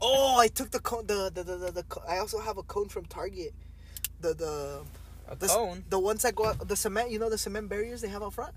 [0.00, 1.06] Oh, I took the cone.
[1.06, 3.52] The the, the, the, the I also have a cone from Target.
[4.20, 4.82] The the
[5.28, 5.84] A the, cone?
[5.90, 7.10] the ones that go out, the cement.
[7.10, 8.54] You know the cement barriers they have out front.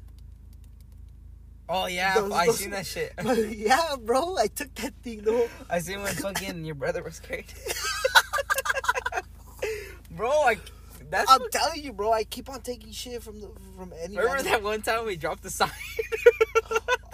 [1.69, 2.15] Oh, yeah.
[2.15, 3.13] Those- I those- seen that shit.
[3.58, 4.38] yeah, bro.
[4.38, 5.22] I took that thing.
[5.24, 5.48] though.
[5.69, 7.45] I seen when fucking your brother was carried.
[10.12, 10.58] Bro, I.
[11.10, 12.12] That's I'm what- telling you, bro.
[12.12, 14.17] I keep on taking shit from the from any.
[14.17, 15.70] Remember that one time we dropped the sign?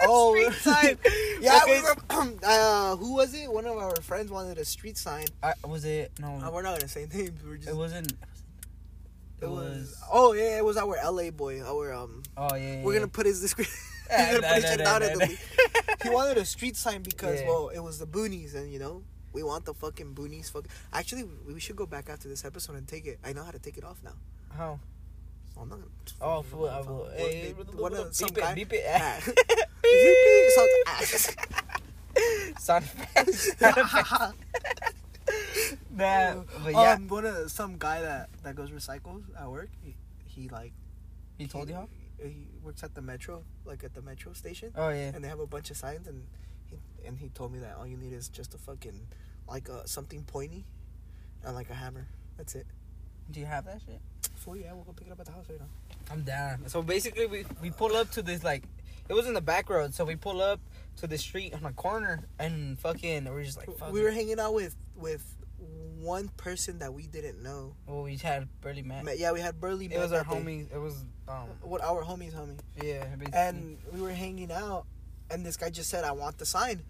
[0.05, 0.97] Oh, Street sign.
[1.41, 1.95] Yeah, we were.
[2.43, 3.49] uh, who was it?
[3.51, 5.25] One of our friends wanted a street sign.
[5.41, 6.27] I, was it no?
[6.43, 7.41] Uh, we're not gonna say names.
[7.45, 7.69] We're just.
[7.69, 8.11] it wasn't.
[9.41, 9.95] It was.
[10.11, 11.61] Oh yeah, it was our LA boy.
[11.61, 12.23] Our um.
[12.35, 12.81] Oh yeah.
[12.83, 13.73] We're gonna put his description.
[14.09, 15.25] Yeah, He's nah, nah, nah, nah, nah.
[16.03, 17.47] He wanted a street sign because Yeah.
[17.47, 19.03] well, it was the boonies, and you know
[19.33, 20.51] we want the fucking boonies.
[20.51, 20.65] Fuck.
[20.93, 23.19] Actually, we should go back after this episode and take it.
[23.23, 24.13] I know how to take it off now.
[24.55, 24.79] How?
[25.53, 25.91] So I'm not gonna.
[26.21, 27.09] Oh, fool, I will.
[27.15, 28.53] Hey, one of some beep it, guy.
[28.55, 28.83] beep it.
[28.87, 29.19] Ah.
[30.55, 31.35] Sound effects.
[32.63, 34.33] Sound effects.
[35.95, 36.93] Nah, but yeah.
[36.93, 39.69] Um, one of some guy that that goes recycles at work.
[39.83, 40.73] He, he like.
[41.37, 41.87] he told you how?
[42.21, 45.11] He works at the metro, like at the metro station, Oh yeah.
[45.13, 46.52] and they have a bunch of signs, and he
[47.05, 49.07] and he told me that all you need is just a fucking
[49.47, 50.65] like a something pointy,
[51.43, 52.07] and like a hammer.
[52.37, 52.65] That's it.
[53.31, 54.01] Do you have that shit?
[54.35, 55.67] Full yeah, we'll go pick it up at the house right now.
[56.11, 56.67] I'm down.
[56.67, 58.63] So basically, we we pull up to this like,
[59.09, 59.93] it was in the back road.
[59.93, 60.59] So we pull up
[60.97, 64.03] to the street on a corner and fucking we're just like, fuck we it.
[64.03, 65.23] were hanging out with with
[65.99, 67.73] one person that we didn't know.
[67.87, 69.05] Well, we had barely met.
[69.05, 69.85] Met- Yeah, we had Burley.
[69.85, 70.67] It was our homie.
[70.73, 72.57] It was um What our homies, homie.
[72.83, 73.05] yeah.
[73.15, 73.39] basically.
[73.39, 74.85] and we were hanging out,
[75.33, 76.83] and this guy just said, "I want the sign."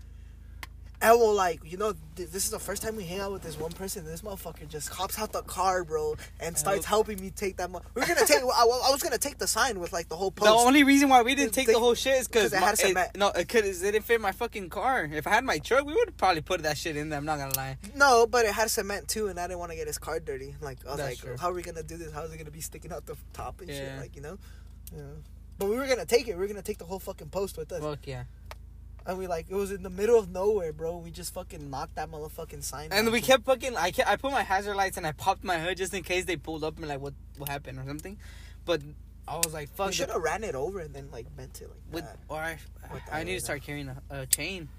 [1.02, 3.42] And we're like, you know, th- this is the first time we hang out with
[3.42, 4.06] this one person.
[4.06, 7.70] This motherfucker just hops out the car, bro, and starts helping me take that.
[7.70, 8.38] Mo- we are gonna take.
[8.42, 10.50] I, I was gonna take the sign with like the whole post.
[10.50, 12.60] the only reason why we didn't take They- the whole shit is 'cause because it
[12.60, 13.18] had cement.
[13.18, 15.04] no, it it didn't fit my fucking car.
[15.12, 17.20] If I had my truck, we would probably put that shit in there.
[17.20, 17.78] I'm not gonna lie.
[17.96, 20.56] no, but it had cement too, and I didn't want to get his car dirty.
[20.62, 21.38] Like I was That's like, true.
[21.38, 22.14] how are we gonna do this?
[22.14, 24.00] How is it gonna be sticking out the top and shit?
[24.00, 24.38] Like you know,
[24.96, 25.02] yeah.
[25.58, 26.36] But we were gonna take it.
[26.36, 27.82] We were gonna take the whole fucking post with us.
[27.82, 28.24] Fuck yeah.
[29.06, 30.98] And we like it was in the middle of nowhere, bro.
[30.98, 32.90] We just fucking knocked that motherfucking sign.
[32.92, 33.76] And we kept fucking.
[33.76, 36.26] I kept, I put my hazard lights and I popped my hood just in case
[36.26, 38.18] they pulled up and like what what happened or something.
[38.66, 38.82] But
[39.28, 39.88] I was like, fuck.
[39.88, 42.18] We should have ran it over and then like bent it like With that.
[42.30, 42.58] or I,
[43.12, 44.70] I need to start carrying a, a chain.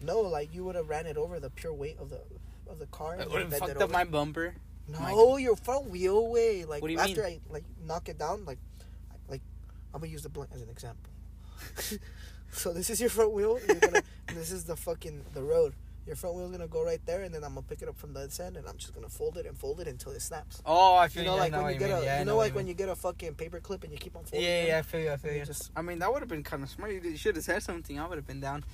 [0.00, 2.20] No, like you would have ran it over the pure weight of the
[2.68, 3.16] of the car.
[3.20, 3.92] It would have fucked up over.
[3.92, 4.54] my bumper.
[4.88, 6.64] No, your front wheel way.
[6.64, 7.40] Like What do you after mean?
[7.48, 8.58] I like knock it down, like
[9.94, 11.10] I'm gonna use the blunt as an example.
[12.52, 13.58] so this is your front wheel.
[13.66, 14.02] You're gonna,
[14.34, 15.74] this is the fucking the road.
[16.06, 18.12] Your front wheel's gonna go right there, and then I'm gonna pick it up from
[18.12, 20.60] the other end, and I'm just gonna fold it and fold it until it snaps.
[20.66, 21.98] Oh, I feel You know, like when you get mean.
[21.98, 24.16] a, Yeah, you know like when you get a fucking paper clip and you keep
[24.16, 24.42] on folding.
[24.42, 24.68] Yeah, it?
[24.68, 25.10] yeah, I feel you.
[25.12, 25.44] I feel You you.
[25.44, 26.90] just- I mean, that would have been kind of smart.
[26.92, 27.98] You should have said something.
[28.00, 28.64] I would have been down,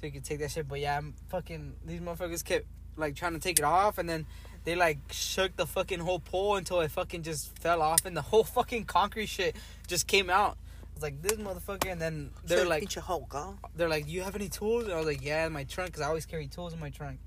[0.00, 0.68] so you could take that shit.
[0.68, 1.74] But yeah, I'm fucking.
[1.84, 4.24] These motherfuckers kept like trying to take it off, and then
[4.62, 8.22] they like shook the fucking whole pole until it fucking just fell off, and the
[8.22, 9.56] whole fucking concrete shit
[9.88, 10.56] just came out.
[10.96, 14.12] Was like, this motherfucker, and then they're Say, like, "Pinche hoe, huh?" they're like, do
[14.12, 16.24] "You have any tools?" And I was like, "Yeah, in my trunk, cause I always
[16.24, 17.18] carry tools in my trunk."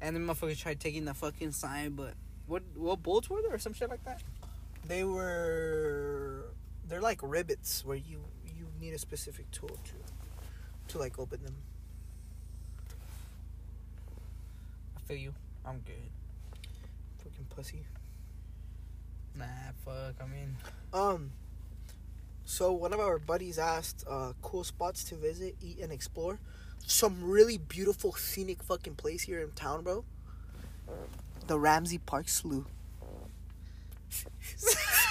[0.00, 2.14] And then motherfuckers tried taking the fucking sign, but
[2.48, 4.20] what what bolts were there or some shit like that?
[4.88, 6.46] They were,
[6.88, 9.94] they're like rivets where you you need a specific tool to,
[10.88, 11.54] to like open them.
[14.96, 15.32] I feel you.
[15.64, 16.10] I'm good.
[17.18, 17.84] Fucking pussy.
[19.36, 19.44] Nah,
[19.84, 20.16] fuck.
[20.20, 20.56] I mean,
[20.92, 21.30] Um.
[22.44, 26.38] So one of our buddies asked uh, cool spots to visit, eat, and explore.
[26.86, 30.04] Some really beautiful scenic fucking place here in town, bro.
[31.46, 32.66] The Ramsay Park Slough.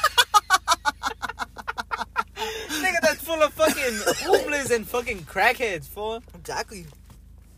[2.82, 6.22] nigga, that's full of fucking homeless and fucking crackheads, fool.
[6.36, 6.86] Exactly.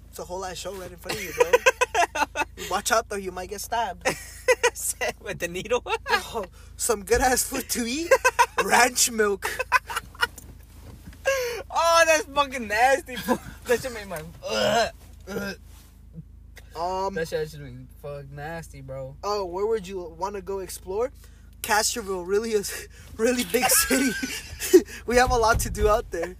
[0.10, 2.44] It's a whole ass show right in front of you, bro.
[2.72, 4.08] Watch out though, you might get stabbed.
[5.24, 5.84] With the needle.
[6.10, 8.12] Oh, some good ass food to eat.
[8.64, 9.50] Ranch milk.
[11.72, 13.18] oh, that's fucking nasty.
[13.66, 14.22] That shit made my.
[16.76, 17.14] Um.
[17.14, 19.16] That shit should be fuck nasty, bro.
[19.24, 21.12] Oh, where would you want to go explore?
[21.62, 22.62] Castroville, really a
[23.16, 24.12] really big city.
[25.06, 26.36] we have a lot to do out there.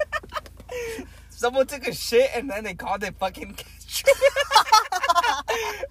[1.30, 4.12] Someone took a shit and then they called it fucking Castro.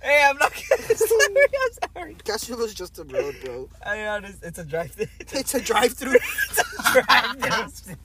[0.03, 0.96] Hey, I'm not kidding.
[0.96, 2.14] Sorry, I'm sorry.
[2.25, 3.68] Castroville is just a road, bro.
[3.85, 5.07] I know it's, it's a drive-through.
[5.20, 6.14] It's a drive-through.
[6.51, 8.01] it's a drive-through city.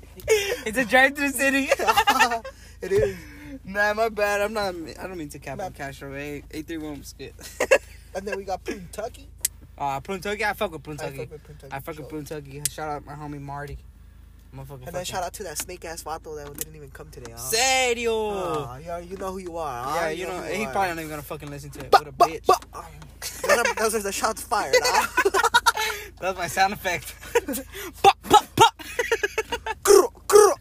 [0.65, 1.69] It's a drive-through city.
[2.81, 3.17] it is.
[3.63, 4.41] nah, my bad.
[4.41, 4.75] I'm not.
[4.99, 6.13] I don't mean to cap on Castro.
[6.15, 7.33] Eight three one was good.
[8.15, 9.27] And then we got Kentucky.
[9.77, 11.17] Uh, Pluntucky, I fuck with I Pluntucky.
[11.17, 11.71] fuck with Kentucky.
[11.73, 12.71] I fuck with Pluntucky.
[12.71, 13.77] Shout out my homie Marty.
[14.53, 17.31] And then shout out to that snake ass vato that didn't even come today.
[17.31, 17.37] Huh?
[17.37, 18.29] Serio.
[18.65, 19.83] Ah, yeah, you know who you are.
[19.83, 19.95] Huh?
[19.95, 20.71] yeah, you know, who he are.
[20.71, 21.91] probably not even gonna fucking listen to it.
[21.91, 22.45] What a bitch.
[23.47, 24.75] Then I'm- Those are the shots fired.
[24.79, 25.31] Huh?
[26.19, 27.13] That was my sound effect.
[28.01, 28.73] Pop, pop, pop.
[29.83, 30.53] Grr, grr.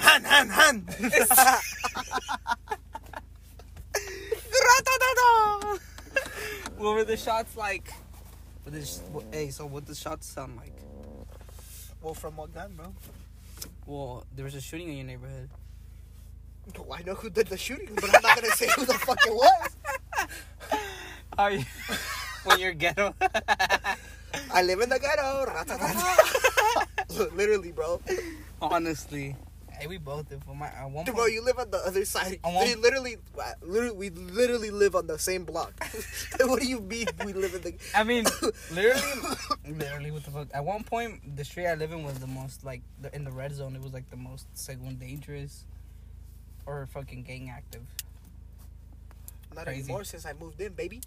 [0.00, 0.86] Han, han, han.
[6.76, 7.90] what were the shots like?
[8.64, 8.74] What
[9.12, 10.72] what, hey, so what the shots sound like?
[12.04, 12.92] Well, from what gun, bro?
[13.86, 15.48] Well, there was a shooting in your neighborhood.
[16.78, 19.18] Oh, I know who did the shooting, but I'm not gonna say who the fuck
[19.26, 19.76] it was.
[21.38, 21.64] Are you?
[22.44, 23.14] when you're ghetto.
[24.52, 25.50] I live in the ghetto.
[27.34, 28.00] Literally, bro.
[28.60, 29.36] Honestly,
[29.78, 30.42] hey, we both did.
[30.44, 32.40] For my, at one Dude, point, bro, you live on the other side.
[32.44, 35.72] We literally, uh, literally, we literally live on the same block.
[36.40, 37.74] what do you mean we live in the?
[37.94, 38.24] I mean,
[38.72, 39.36] literally,
[39.68, 40.48] literally, what the fuck?
[40.52, 43.32] At one point, the street I live in was the most like the, in the
[43.32, 43.74] red zone.
[43.76, 45.64] It was like the most second dangerous,
[46.66, 47.82] or fucking gang active.
[49.54, 49.82] Not Crazy.
[49.82, 51.00] anymore since I moved in, baby.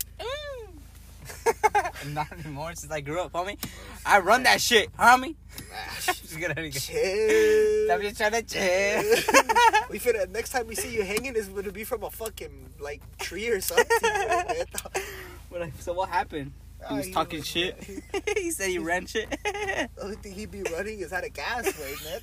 [2.13, 3.57] Not anymore since I grew up, homie.
[4.05, 5.35] I run that shit, homie.
[6.05, 6.71] Just get out of here.
[6.71, 7.91] Chill.
[7.91, 9.33] I'm just trying to chill.
[9.89, 13.01] we finna next time we see you hanging is gonna be from a fucking like
[13.17, 13.85] tree or something.
[14.01, 15.01] bro.
[15.49, 16.51] But like, so what happened?
[16.89, 17.83] He was talking was- shit.
[18.37, 19.29] he said he ran shit.
[19.43, 22.21] The only thing he'd be running is out of gas, right,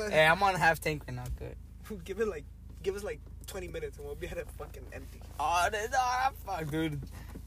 [0.00, 0.10] man?
[0.10, 1.24] hey, I'm on half tank right now.
[1.38, 1.56] Good.
[2.04, 2.44] Give it like,
[2.82, 5.20] give us like 20 minutes and we'll be at a fucking empty.
[5.38, 7.00] Oh, this, oh, fuck, dude.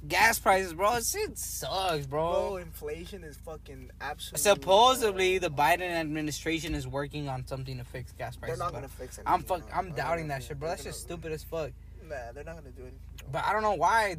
[0.08, 1.00] Gas prices, bro.
[1.02, 2.56] Shit sucks, Bro, bro.
[2.58, 4.40] inflation is fucking absolutely.
[4.42, 8.58] Supposedly, the Biden administration is working on something to fix gas prices.
[8.58, 9.26] they're not gonna fix it.
[9.28, 9.64] I'm fuck.
[9.76, 10.70] I'm doubting that shit, bro.
[10.70, 11.72] That's just stupid as fuck.
[12.08, 13.00] Nah, they're not gonna do anything.
[13.24, 13.30] bro.
[13.34, 14.16] But I don't know why.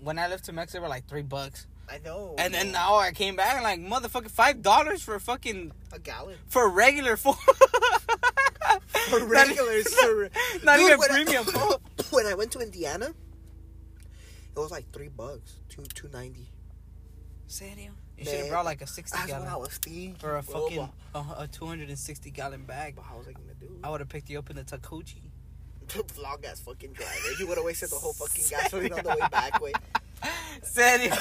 [0.00, 2.34] When I lived to Mexico, like three bucks, I know.
[2.38, 6.38] and then now I came back and like motherfucking five dollars for fucking a gallon
[6.48, 7.34] for regular food.
[9.10, 10.30] for for-
[10.64, 11.44] Not Dude, even I- premium.
[11.44, 11.76] food.
[12.10, 13.12] when I went to Indiana,
[14.56, 16.50] it was like three bucks, two two ninety.
[17.46, 17.90] Serio?
[18.16, 20.16] You should have brought like a sixty That's what I gallon was thinking.
[20.22, 22.94] or a bro, fucking a, a two hundred and sixty gallon bag.
[22.96, 23.78] But how was I gonna do?
[23.82, 25.22] I would have picked you up in the Takuchi.
[25.88, 27.12] Vlog ass fucking driver.
[27.38, 29.60] You would have wasted the whole fucking gasoline on the way back.
[29.60, 29.74] Wait.
[30.62, 31.14] Serio?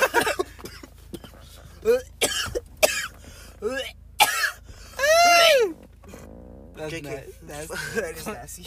[6.76, 7.34] That's JK.
[7.44, 8.65] that's that is nasty.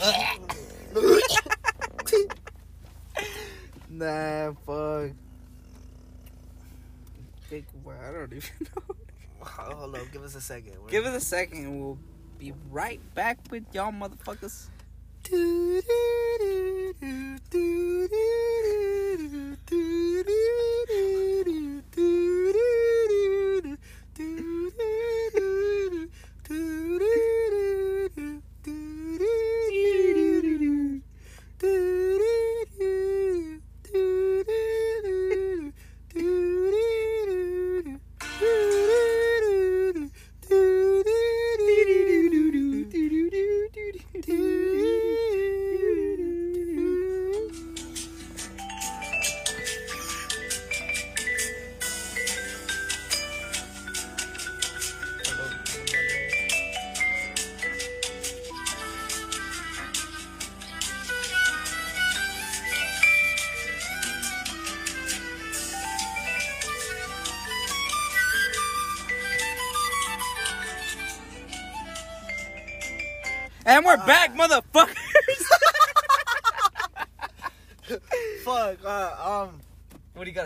[3.92, 5.10] Nah, fuck.
[7.50, 8.94] Big, I don't even know.
[9.40, 10.72] Hold on, give us a second.
[10.80, 11.98] We're- Give us a second, and we'll
[12.38, 14.68] be right back with y'all motherfuckers.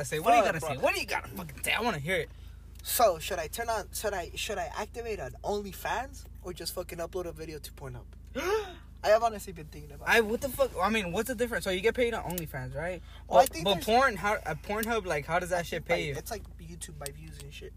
[0.06, 0.18] say?
[0.18, 0.68] What do you gotta bro.
[0.70, 0.76] say?
[0.78, 1.72] What do you gotta fucking say?
[1.72, 2.30] I wanna hear it.
[2.82, 3.84] So should I turn on?
[3.92, 8.04] Should I should I activate an OnlyFans or just fucking upload a video to Pornhub?
[9.04, 10.08] I have honestly been thinking about.
[10.08, 10.70] I what the fuck?
[10.82, 11.64] I mean, what's the difference?
[11.64, 13.02] So you get paid on OnlyFans, right?
[13.28, 15.86] Well, But, but porn, how a Pornhub, like, how does that shit it.
[15.86, 16.14] pay you?
[16.16, 17.72] It's like YouTube by views and shit.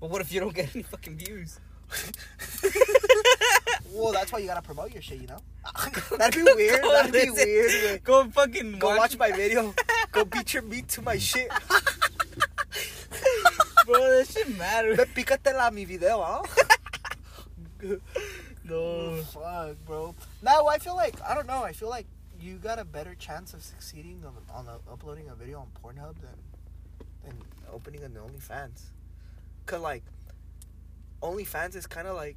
[0.00, 1.60] But what if you don't get any fucking views?
[3.92, 5.40] well, that's why you gotta promote your shit, you know.
[6.16, 6.82] That'd be weird.
[6.84, 8.04] That'd be weird.
[8.04, 9.74] Go fucking Go watch my video.
[10.12, 11.48] Go beat your meat to my shit.
[13.86, 13.98] bro.
[14.18, 14.96] That shit matters.
[14.96, 16.42] Ve pícatela mi video, huh?
[16.44, 16.46] ¿ah?
[18.64, 19.16] No.
[19.32, 20.14] Fuck, bro.
[20.42, 21.64] Now I feel like I don't know.
[21.64, 22.06] I feel like
[22.40, 26.14] you got a better chance of succeeding on, on a, uploading a video on Pornhub
[26.20, 26.36] than
[27.24, 27.36] than
[27.72, 28.82] opening an OnlyFans.
[29.66, 30.04] Cause like
[31.22, 32.36] OnlyFans is kind of like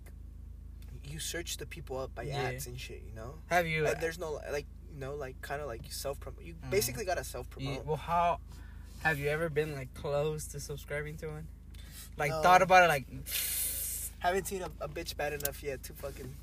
[1.05, 2.41] you search the people up by Yeah.
[2.41, 3.03] ads and shit.
[3.07, 3.85] You know, Have you?
[3.85, 6.43] and uh, there's no like you know like kind of like self promote.
[6.43, 6.69] You Mhm.
[6.69, 7.85] basically gotta self Yeah, promote.
[7.85, 8.39] well, how
[9.03, 11.47] have you ever been like close to subscribing to one?
[12.17, 12.41] Like No.
[12.41, 13.05] thought about it, like
[14.19, 16.33] Haven't seen a, a bitch bad enough yet to fucking.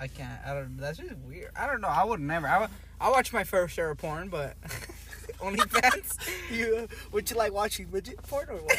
[0.00, 0.40] I can't.
[0.46, 0.78] I don't.
[0.78, 1.50] That's just weird.
[1.54, 1.88] I don't know.
[1.88, 2.46] I would never.
[2.48, 4.58] I would, I watch my fair share of porn, but
[5.40, 6.16] OnlyFans.
[6.50, 8.78] You would you like watching midget porn or what?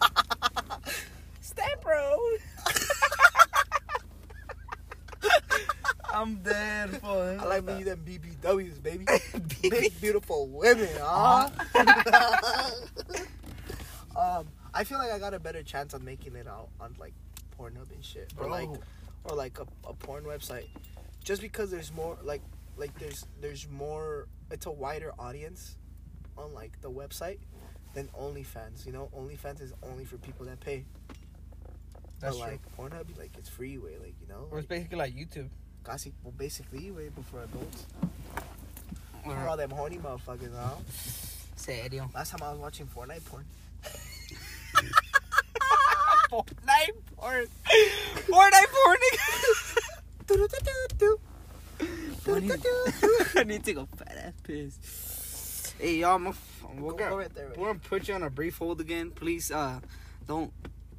[1.42, 2.18] Step bro.
[6.22, 9.06] I'm dead for I like me them BBWs, baby.
[9.60, 11.50] Big beautiful women, huh?
[14.16, 17.12] um, I feel like I got a better chance of making it out on like
[17.58, 18.68] Pornhub and shit, or like,
[19.24, 20.68] or like a, a porn website,
[21.24, 22.42] just because there's more like,
[22.76, 24.28] like there's there's more.
[24.52, 25.76] It's a wider audience
[26.38, 27.38] on like the website
[27.94, 28.86] than OnlyFans.
[28.86, 30.84] You know, OnlyFans is only for people that pay.
[32.20, 32.52] That's but true.
[32.52, 35.48] like Pornhub, like it's free way, like you know, Or it's basically like YouTube.
[35.84, 37.86] Casi, well, basically way before adults.
[39.24, 40.76] For Or all them horny motherfuckers, huh?
[41.56, 42.10] serio.
[42.14, 43.44] Last time I was watching Fortnite porn.
[46.30, 47.46] Fortnite porn.
[48.26, 48.98] Fortnite porn.
[52.26, 53.36] nigga.
[53.40, 55.74] I need to a fat ass piss.
[55.78, 56.32] Hey y'all, I'm, Go-
[56.92, 59.10] gonna, go right there, right we're gonna put you on a brief hold again.
[59.10, 59.80] Please, uh,
[60.26, 60.52] don't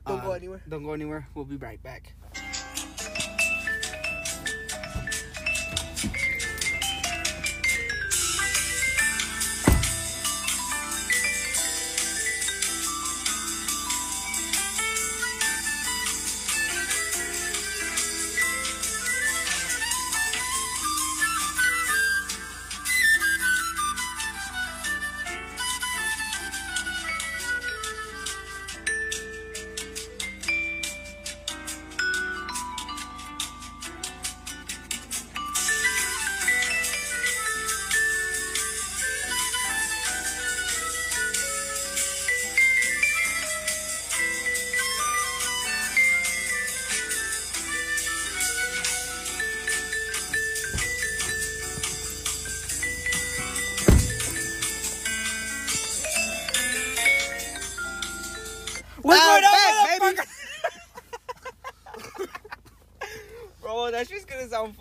[0.05, 0.61] Don't uh, go anywhere.
[0.67, 1.27] Don't go anywhere.
[1.33, 2.13] We'll be right back.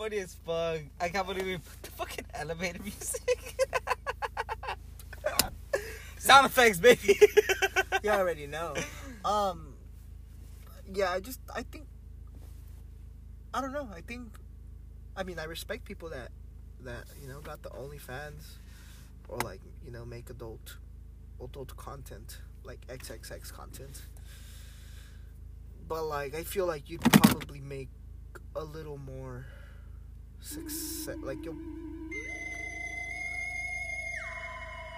[0.02, 0.80] Funny as fuck.
[1.00, 3.22] I can't believe we put the fucking elevator music.
[6.18, 7.16] Sound effects, baby.
[8.02, 8.74] you already know.
[9.24, 9.74] Um,
[10.92, 11.86] yeah, I just I think
[13.54, 13.88] I don't know.
[13.94, 14.34] I think
[15.16, 16.30] I mean I respect people that
[16.80, 18.56] that you know got the OnlyFans
[19.28, 20.78] or like you know make adult
[21.40, 24.02] adult content like XXX content.
[25.86, 27.90] But like I feel like you'd probably make
[28.56, 29.46] a little more
[30.42, 31.16] success.
[31.22, 31.56] Like you'll.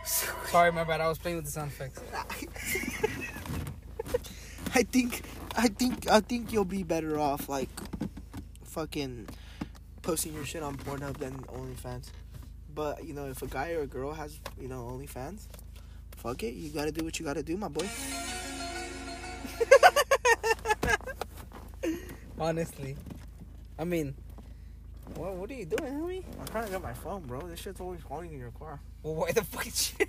[0.46, 1.00] Sorry, my bad.
[1.00, 2.00] I was playing with the sound effects.
[4.74, 5.22] I think,
[5.56, 7.68] I think, I think you'll be better off like,
[8.64, 9.28] fucking,
[10.02, 12.10] posting your shit on Pornhub than OnlyFans.
[12.74, 15.46] But you know, if a guy or a girl has you know OnlyFans,
[16.16, 17.88] fuck it, you gotta do what you gotta do, my boy.
[22.38, 22.96] Honestly,
[23.78, 24.14] I mean,
[25.16, 26.22] what what are you doing, homie?
[26.40, 27.40] I'm trying to get my phone, bro.
[27.42, 28.80] This shit's always falling in your car.
[29.02, 29.66] Well, why the fuck?
[29.66, 30.06] is you-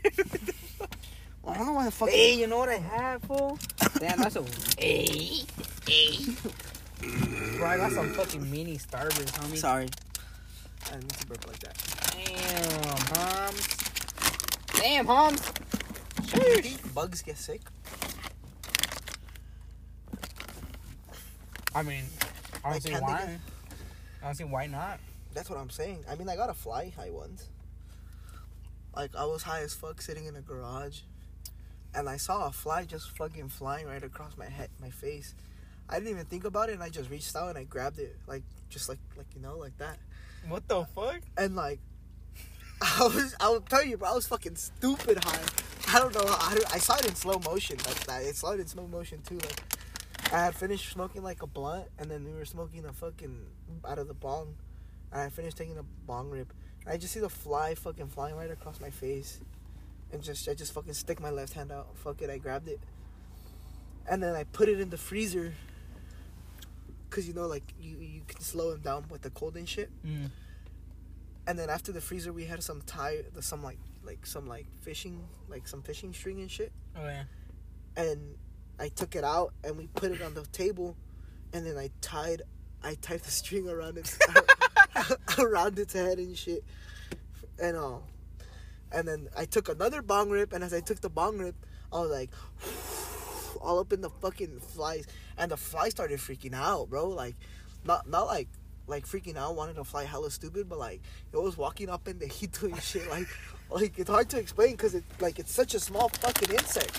[1.47, 2.09] I don't know why the fuck.
[2.09, 3.59] hey, you know what I have, fool?
[3.99, 4.43] Damn, that's a
[4.79, 5.43] hey
[5.87, 6.17] hey.
[7.57, 9.57] Bro, I got some fucking mini starters, homie.
[9.57, 9.87] Sorry.
[10.87, 11.77] I didn't mean to burp like that.
[12.15, 13.67] Damn, Homs.
[14.81, 15.51] Damn, Homs.
[16.33, 17.61] You think bugs get sick?
[21.75, 22.05] I mean,
[22.63, 23.37] I don't see why.
[24.25, 24.99] Get- I don't see why not.
[25.33, 26.05] That's what I'm saying.
[26.09, 27.49] I mean, I got a fly high once.
[28.95, 31.01] Like I was high as fuck sitting in a garage,
[31.93, 35.35] and I saw a fly just fucking flying right across my head, my face.
[35.89, 38.15] I didn't even think about it, and I just reached out and I grabbed it,
[38.27, 39.97] like just like like you know, like that.
[40.47, 41.21] What the fuck?
[41.37, 41.79] And like,
[42.81, 45.41] I was, I will tell you, bro, I was fucking stupid high.
[45.93, 46.25] I don't know.
[46.25, 47.77] I, I saw it in slow motion.
[47.85, 49.37] Like that, it saw it in slow motion too.
[49.37, 49.61] Like
[50.31, 53.45] I had finished smoking like a blunt, and then we were smoking a fucking
[53.87, 54.55] out of the bong.
[55.11, 56.51] And I finished taking a bong rip.
[56.83, 59.39] And I just see the fly fucking flying right across my face,
[60.11, 61.95] and just I just fucking stick my left hand out.
[61.97, 62.79] Fuck it, I grabbed it,
[64.09, 65.53] and then I put it in the freezer.
[67.09, 69.89] Cause you know, like you you can slow him down with the cold and shit.
[70.05, 70.31] Mm.
[71.47, 74.65] And then after the freezer, we had some tie, the- some like like some like
[74.81, 76.71] fishing, like some fishing string and shit.
[76.97, 77.23] Oh yeah.
[77.95, 78.35] And
[78.79, 80.95] I took it out and we put it on the table,
[81.53, 82.41] and then I tied,
[82.83, 84.17] I tied the string around its
[85.39, 86.63] around its head and shit,
[87.61, 87.97] and uh,
[88.91, 91.55] and then I took another bong rip, and as I took the bong rip,
[91.91, 92.31] I was like,
[93.61, 95.05] all up in the fucking flies,
[95.37, 97.09] and the fly started freaking out, bro.
[97.09, 97.35] Like,
[97.85, 98.47] not not like
[98.87, 101.01] like freaking out, wanted to fly hella stupid, but like
[101.33, 103.09] it was walking up in the heat doing shit.
[103.09, 103.27] Like,
[103.69, 106.93] like it's hard to explain because it like it's such a small fucking insect,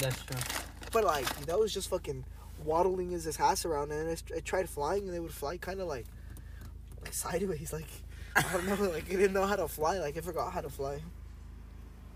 [0.00, 0.65] That's true.
[0.92, 2.24] But like that was just fucking
[2.64, 5.88] waddling his ass around, and it, it tried flying, and they would fly kind of
[5.88, 6.06] like
[7.02, 7.88] like sideways, like.
[8.38, 10.68] I don't know, like it didn't know how to fly, like it forgot how to
[10.68, 11.00] fly.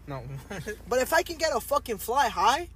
[0.06, 0.22] No.
[0.88, 2.68] But if I can get a fucking fly high,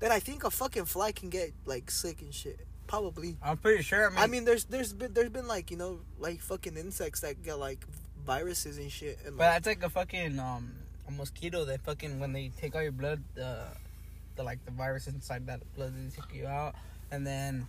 [0.00, 2.60] then I think a fucking fly can get like sick and shit.
[2.86, 3.36] Probably.
[3.42, 4.06] I'm pretty sure.
[4.06, 7.20] I mean, I mean, there's there's been there's been like you know like fucking insects
[7.20, 7.84] that get like
[8.24, 9.18] viruses and shit.
[9.24, 10.72] And but like, that's like a fucking um
[11.08, 13.68] a mosquito that fucking when they take all your blood, the
[14.36, 16.74] the like the virus inside that blood they take you out,
[17.10, 17.66] and then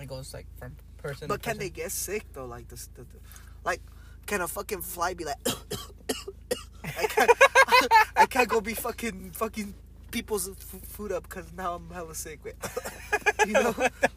[0.00, 1.28] it goes like from person.
[1.28, 2.46] but can they get sick though?
[2.46, 3.18] Like this, the, the,
[3.64, 3.80] like
[4.26, 5.36] can a fucking fly be like?
[6.84, 7.30] I can't.
[8.16, 9.74] I can't go be fucking fucking
[10.10, 12.40] people's f- food up because now I'm hella sick.
[13.46, 13.74] You know.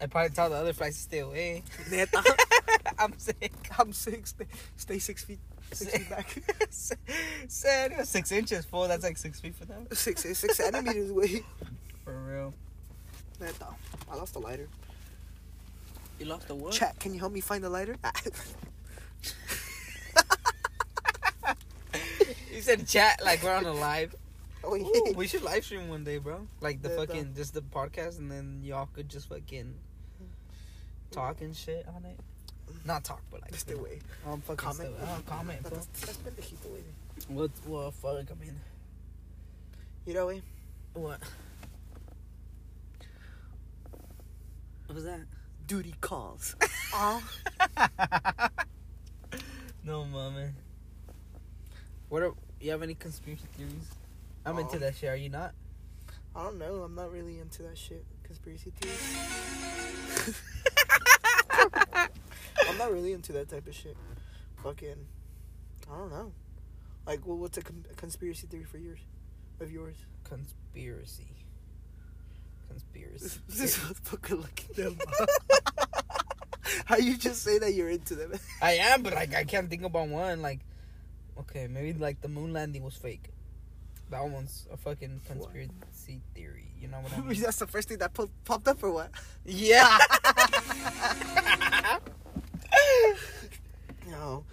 [0.00, 1.62] I probably tell the other flies to stay away.
[2.98, 3.52] I'm sick.
[3.78, 4.26] I'm sick.
[4.26, 5.38] Stay, stay six feet,
[5.72, 6.42] six feet back.
[7.48, 8.88] Serio, six inches full.
[8.88, 9.86] That's like six feet for them.
[9.92, 11.42] six six centimeters away.
[12.04, 12.54] For real.
[13.40, 13.66] Neta.
[14.10, 14.68] I lost the lighter.
[16.18, 16.72] You lost the what?
[16.72, 17.96] Chat, can you help me find the lighter?
[18.02, 18.12] Ah.
[22.52, 24.14] You said chat like we're on a live.
[24.64, 25.12] oh Ooh, yeah.
[25.16, 26.40] we should live stream one day, bro.
[26.60, 29.74] Like the Yeah, fucking just the podcast, and then y'all could just fucking
[31.12, 32.18] talk and shit on it.
[32.84, 33.98] Not talk, but like Just away.
[34.26, 34.90] um, fucking Comment.
[35.02, 35.72] Oh, comment, bro.
[35.78, 36.82] Pendejito, güey.
[37.28, 37.50] What?
[37.66, 37.94] What?
[37.94, 38.30] Fuck.
[38.30, 38.58] I mean,
[40.06, 40.42] You know, güey.
[40.94, 41.20] what?
[44.86, 45.20] What was that?
[45.66, 46.54] Duty calls.
[46.94, 47.22] Aw.
[49.84, 50.48] no, mama.
[52.08, 53.90] What are you have any conspiracy theories?
[54.46, 55.10] I'm into that shit.
[55.10, 55.52] Are you not?
[56.34, 56.76] I don't know.
[56.84, 58.04] I'm not really into that shit.
[58.22, 60.40] Conspiracy theories.
[62.68, 63.96] I'm not really into that type of shit.
[64.62, 65.06] Fucking.
[65.90, 66.32] I don't know.
[67.06, 68.98] Like, well, what's a, con- a conspiracy theory for yours?
[69.60, 69.96] Of yours?
[70.24, 71.34] Conspiracy.
[72.68, 73.40] Conspiracy.
[73.48, 74.98] This, this motherfucker looking them.
[76.84, 78.32] How you just say that you're into them?
[78.62, 80.42] I am, but like I can't think about one.
[80.42, 80.60] Like,
[81.40, 83.30] okay, maybe like the moon landing was fake.
[84.10, 86.72] That one's a fucking conspiracy theory.
[86.80, 87.40] You know what I mean?
[87.40, 89.10] That's the first thing that po- popped up or what?
[89.44, 89.98] yeah.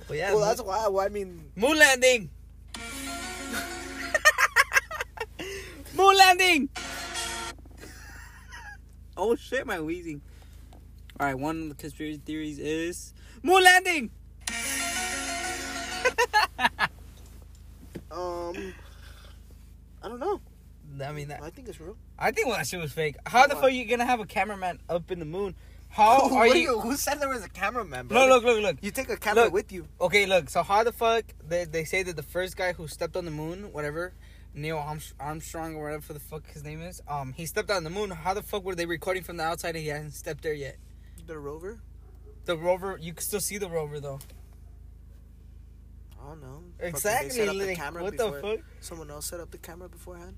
[0.06, 0.08] No.
[0.08, 0.88] But yeah, well, that's why.
[0.88, 2.30] Well, I mean, moon landing.
[5.96, 6.70] moon landing.
[9.18, 10.22] Oh shit, my wheezing.
[11.20, 14.12] All right, one of the conspiracy theories is moon landing.
[18.12, 18.74] Um,
[20.02, 20.40] I don't know.
[21.04, 21.98] I mean, that, I think it's real.
[22.18, 23.18] I think well, that shit was fake.
[23.26, 23.62] How the Why?
[23.62, 25.54] fuck you gonna have a cameraman up in the moon?
[25.96, 26.80] How are What you?
[26.82, 28.28] Who said there was a cameraman, bro?
[28.28, 28.78] Look, look, look, look.
[28.82, 29.54] You take a camera Look.
[29.54, 29.88] with you.
[30.02, 30.50] Okay, look.
[30.50, 33.32] So how the fuck they they say that the first guy who stepped on the
[33.32, 34.14] moon, whatever,
[34.54, 34.78] Neil
[35.20, 38.10] Armstrong or whatever the fuck his name is, um, he stepped on the moon.
[38.12, 40.76] How the fuck were they recording from the outside and he hasn't stepped there yet?
[41.28, 41.80] The rover.
[42.44, 44.20] The rover, you can still see the rover though.
[46.22, 46.64] I don't know.
[46.78, 47.30] Fucking they Exactly.
[47.30, 48.60] set up the camera what the fuck?
[48.82, 50.36] Someone else set up the camera beforehand.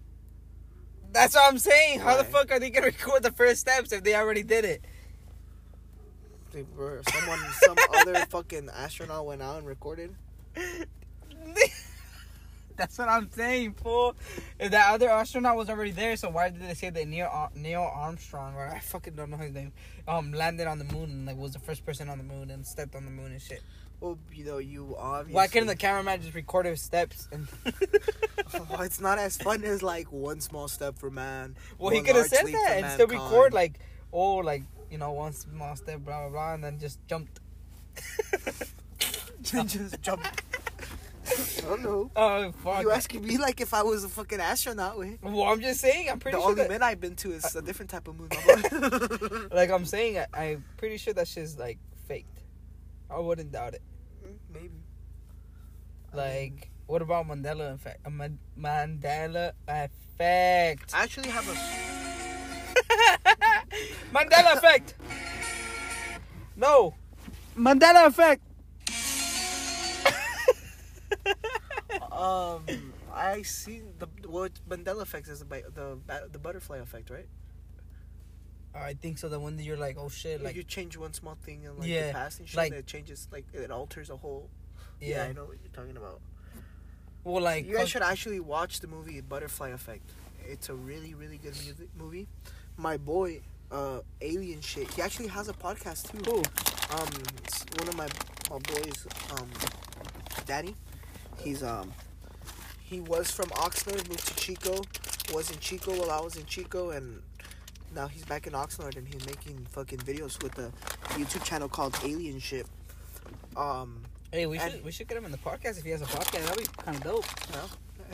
[1.12, 2.02] That's what I'm saying.
[2.02, 4.86] How the fuck are they gonna record the first steps if they already did it?
[6.58, 10.16] They were someone, some other fucking astronaut went out and recorded.
[12.76, 14.16] That's what I'm saying, fool.
[14.60, 17.92] If that other astronaut was already there, so why did they say that Neil Neil
[17.94, 19.72] Armstrong, or I fucking don't know his name,
[20.08, 22.66] um, landed on the moon and like was the first person on the moon and
[22.66, 23.62] stepped on the moon and shit?
[24.00, 25.36] Well, you know, you obviously.
[25.36, 27.48] Why couldn't the cameraman just record his steps and?
[28.54, 31.58] Oh, it's not as fun as like one small step for man.
[31.78, 33.78] well, he could have said that and still record like,
[34.14, 37.40] oh, like you know, one small step, blah blah blah, and then just jumped.
[39.42, 40.44] just jumped.
[41.28, 42.12] I don't know.
[42.16, 42.82] Oh, oh fuck!
[42.82, 44.98] You asking me like if I was a fucking astronaut?
[44.98, 45.18] Way.
[45.22, 46.10] well, I'm just saying.
[46.10, 48.18] I'm The pretty sure only that, men I've been to is a different type of
[48.18, 48.30] moon.
[49.52, 52.44] like I'm saying, I, I'm pretty sure that shit's like faked.
[53.10, 53.82] I wouldn't doubt it.
[54.26, 54.84] Mm, maybe.
[56.14, 58.06] Like, what about Mandela effect?
[58.06, 58.30] Uh, a
[58.60, 60.94] Mandela effect.
[60.94, 61.56] I actually have a.
[64.14, 64.96] Mandela effect.
[66.56, 66.94] No.
[67.58, 68.42] Mandela effect.
[72.12, 72.64] Um,
[73.14, 75.98] I see the what Mandela effect is the the
[76.32, 77.28] the butterfly effect, right?
[78.76, 79.30] I think so.
[79.30, 81.78] The one that you're like, oh shit, Like like you change one small thing in
[81.78, 84.50] like Yeah, the past and shit, like- and it changes like it alters a whole.
[85.00, 85.24] yeah.
[85.26, 86.20] I know what you're talking about.
[87.24, 90.10] Well, like you guys should actually watch the movie Butterfly Effect.
[90.46, 92.28] It's a really really good music movie.
[92.78, 93.42] My boy,
[93.72, 94.92] uh, Alien shit.
[94.94, 96.32] He actually has a podcast too.
[96.32, 96.38] Who?
[96.38, 97.08] Um,
[97.80, 98.08] one of my
[98.50, 99.50] my boys, um,
[100.46, 100.76] Daddy.
[101.40, 101.92] He's um,
[102.82, 104.82] he was from Oxnard, moved to Chico.
[105.34, 107.22] Was in Chico while I was in Chico, and
[107.94, 110.72] now he's back in Oxnard, and he's making fucking videos with a
[111.20, 112.66] YouTube channel called Alien Ship.
[113.56, 116.06] Um, Hey, we should we should get him in the podcast if he has a
[116.06, 116.46] podcast.
[116.46, 117.26] That'd be kind of dope.
[117.52, 117.62] yeah,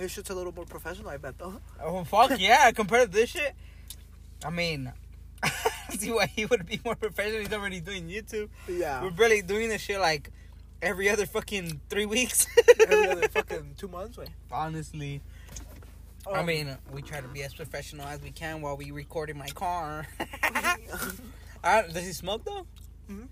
[0.02, 1.60] his shit's a little more professional, I bet though.
[1.82, 2.70] Oh fuck yeah!
[2.72, 3.54] Compared to this shit,
[4.46, 4.92] I mean,
[5.92, 7.40] see why he would be more professional.
[7.42, 8.50] He's already doing YouTube.
[8.68, 10.30] Yeah, We're barely doing this shit like
[10.82, 12.48] every other fucking three weeks.
[12.88, 14.18] every other fucking two months.
[14.18, 14.28] Way.
[14.52, 15.22] Honestly,
[16.32, 19.30] I Um, mean, we try to be as professional as we can while we record
[19.30, 20.08] in my car.
[21.64, 22.66] I, does he smoke though?
[23.10, 23.28] Mhm.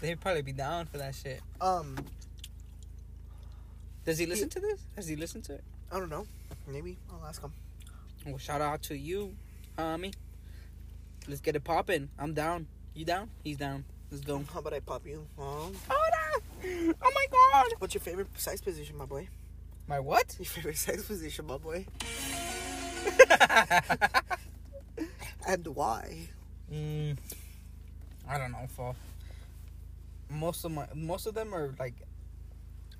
[0.00, 1.40] They'd probably be down for that shit.
[1.60, 1.96] um,
[4.04, 4.80] Does he listen to this?
[4.94, 5.64] Has he listened to it?
[5.90, 6.26] I don't know.
[6.68, 7.52] Maybe I'll ask him.
[8.26, 9.34] Well, shout out to you,
[9.78, 10.12] homie.
[11.28, 12.08] Let's get it popping.
[12.18, 12.66] I'm down.
[12.94, 13.30] You down?
[13.42, 13.84] He's down.
[14.10, 14.42] Let's go.
[14.52, 15.26] How about I pop you?
[15.38, 15.72] Oh,
[16.64, 17.66] oh my god.
[17.78, 19.28] what's your favorite sex position, my boy?
[19.88, 20.34] My what?
[20.38, 21.86] Your favorite sex position, my boy,
[25.48, 26.28] and why?
[26.72, 27.16] mm,
[28.28, 28.94] I don't know, for
[30.28, 31.94] most of my most of them are like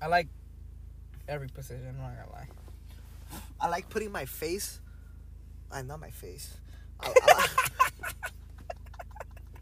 [0.01, 0.27] I like
[1.27, 2.47] every position, I'm not gonna lie.
[3.59, 4.79] I like putting my face.
[5.71, 6.55] I not my face.
[6.99, 7.47] I, I,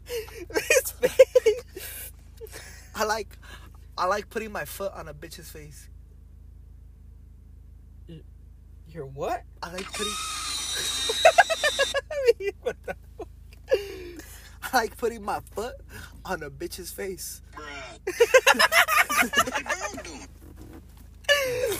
[0.06, 2.12] His face.
[2.94, 3.36] I like,
[3.98, 5.88] I like putting my foot on a bitch's face.
[8.88, 9.42] You're what?
[9.62, 10.12] I like putting,
[12.62, 13.28] what the fuck?
[14.62, 15.74] I like putting my foot
[16.24, 17.42] on a bitch's face.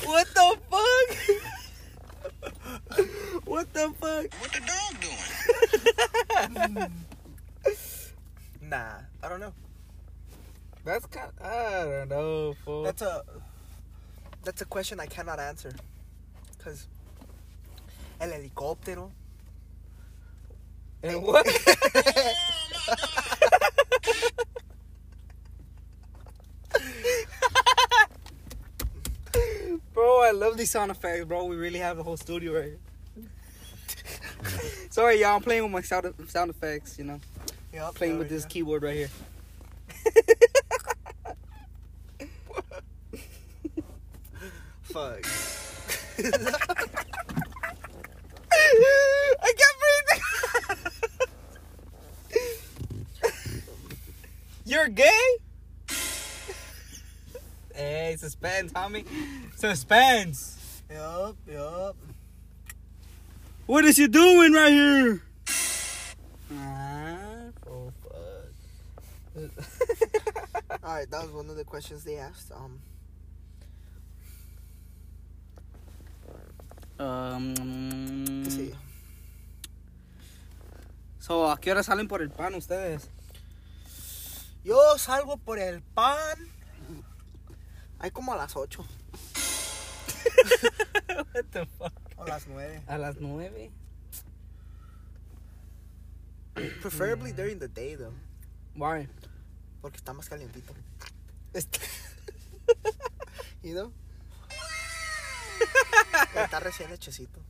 [0.04, 1.16] What the fuck?
[3.44, 4.26] what the fuck?
[4.40, 4.94] What the dog
[6.76, 6.92] doing?
[8.68, 9.52] Nah, I don't know.
[10.84, 11.30] That's kind.
[11.40, 12.82] Of, I don't know, fool.
[12.82, 13.22] That's a,
[14.42, 15.72] that's a question I cannot answer,
[16.58, 16.88] cause
[18.20, 19.12] el helicóptero.
[21.02, 21.46] And what?
[29.92, 31.44] bro, I love these sound effects, bro.
[31.44, 32.78] We really have the whole studio right here.
[34.90, 35.36] Sorry, y'all.
[35.36, 37.20] I'm playing with my sound, sound effects, you know.
[37.76, 38.48] Yep, Playing with this go.
[38.48, 39.10] keyboard right here.
[44.84, 45.26] Fuck.
[49.42, 50.22] I can't breathe.
[54.64, 55.36] you're gay?
[57.74, 59.04] hey, suspense, homie.
[59.54, 60.82] Suspense.
[60.90, 61.94] Yup, yup.
[63.66, 65.20] What is you doing right here?
[66.48, 67.25] Fuck.
[69.36, 72.50] All right, that was one of the questions they asked.
[72.52, 72.80] Um,
[76.98, 78.44] um.
[81.18, 83.08] So, ¿a qué hora salen por el pan ustedes?
[84.64, 86.36] Yo salgo por el pan.
[87.98, 88.84] Hay como a las 8
[91.32, 91.92] What the fuck?
[92.16, 92.82] o las 9.
[92.86, 93.70] A las nueve.
[96.54, 98.14] Preferably during the day, though.
[98.74, 99.08] Why?
[99.86, 100.74] Porque está más calientito.
[103.62, 103.92] you know?
[106.34, 107.40] Está recién hechecito.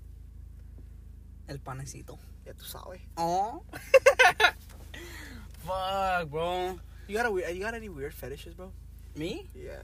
[1.49, 2.19] El panecito.
[2.45, 3.01] Ya tú sabes.
[3.17, 3.63] Oh.
[5.65, 6.79] Fuck, bro.
[7.09, 8.71] You got a you got any weird fetishes, bro?
[9.15, 9.49] Me?
[9.55, 9.81] Yeah.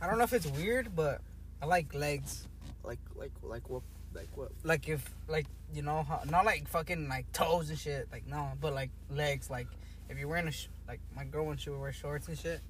[0.00, 1.20] I don't know if it's weird, but
[1.60, 2.46] I like legs.
[2.84, 3.82] Like like like what
[4.14, 4.52] like what?
[4.62, 8.06] Like if, like you know, how, not like fucking like toes and shit.
[8.12, 9.50] Like no, but like legs.
[9.50, 9.66] Like
[10.08, 12.60] if you're wearing a sh- like my girl when she would wear shorts and shit.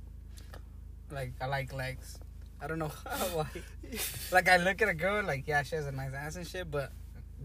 [1.10, 2.18] Like I like legs.
[2.60, 2.88] I don't know
[3.32, 3.46] why.
[4.32, 6.70] Like I look at a girl like yeah she has a nice ass and shit,
[6.70, 6.92] but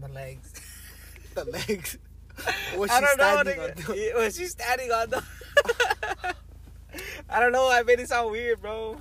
[0.00, 0.52] the legs.
[1.34, 1.96] the legs.
[2.74, 3.42] What's I don't know.
[3.42, 3.88] standing nigga.
[3.90, 3.96] on?
[3.96, 5.08] Yeah, What's she standing on?
[5.10, 5.20] though?
[7.30, 7.70] I don't know.
[7.70, 9.00] I made it sound weird, bro.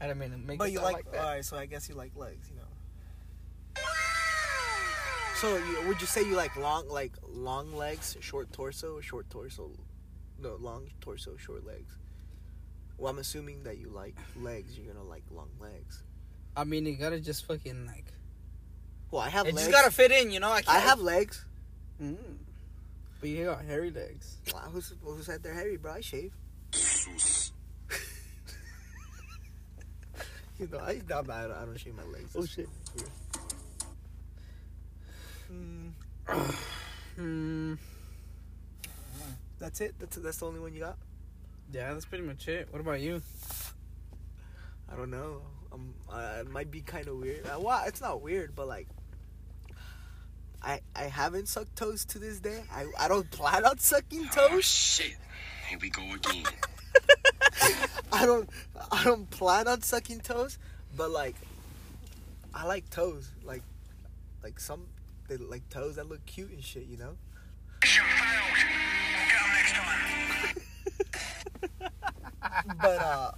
[0.00, 1.20] I didn't mean to make But it you sound like, like, that.
[1.20, 3.82] alright, so I guess you like legs, you know.
[5.36, 9.70] So you, would you say you like long, like long legs, short torso, short torso,
[10.42, 11.96] no, long torso, short legs?
[12.98, 14.78] Well, I'm assuming that you like legs.
[14.78, 16.02] You're gonna like long legs.
[16.56, 18.06] I mean, you gotta just fucking like.
[19.10, 19.66] Well, I have It legs.
[19.68, 20.50] just gotta fit in, you know.
[20.50, 21.44] I, I can't, have legs.
[22.02, 22.16] Mm.
[23.20, 24.36] But you got hairy legs.
[24.52, 25.92] Wow, who's who said they're hairy, bro?
[25.94, 26.32] I shave.
[30.60, 32.36] You know, I, I'm not, I don't shave my legs.
[32.36, 32.68] Oh, shit.
[35.50, 35.92] Mm,
[37.16, 37.74] Hmm.
[39.60, 39.94] that's it.
[39.98, 40.96] That's that's the only one you got.
[41.72, 42.68] Yeah, that's pretty much it.
[42.70, 43.22] What about you?
[44.92, 45.42] I don't know.
[45.72, 47.46] Um, uh, it might be kind of weird.
[47.46, 48.88] Uh, well, it's not weird, but like,
[50.62, 52.64] I I haven't sucked toes to this day.
[52.72, 54.64] I I don't plan on sucking Oh, toes.
[54.64, 55.16] shit.
[55.68, 56.44] Here we go again.
[58.12, 58.50] I don't
[58.90, 60.58] I don't plan on sucking toes,
[60.96, 61.36] but like,
[62.52, 63.30] I like toes.
[63.44, 63.62] Like,
[64.42, 64.86] like some
[65.28, 66.86] they like toes that look cute and shit.
[66.86, 67.16] You know.
[72.82, 73.32] But uh,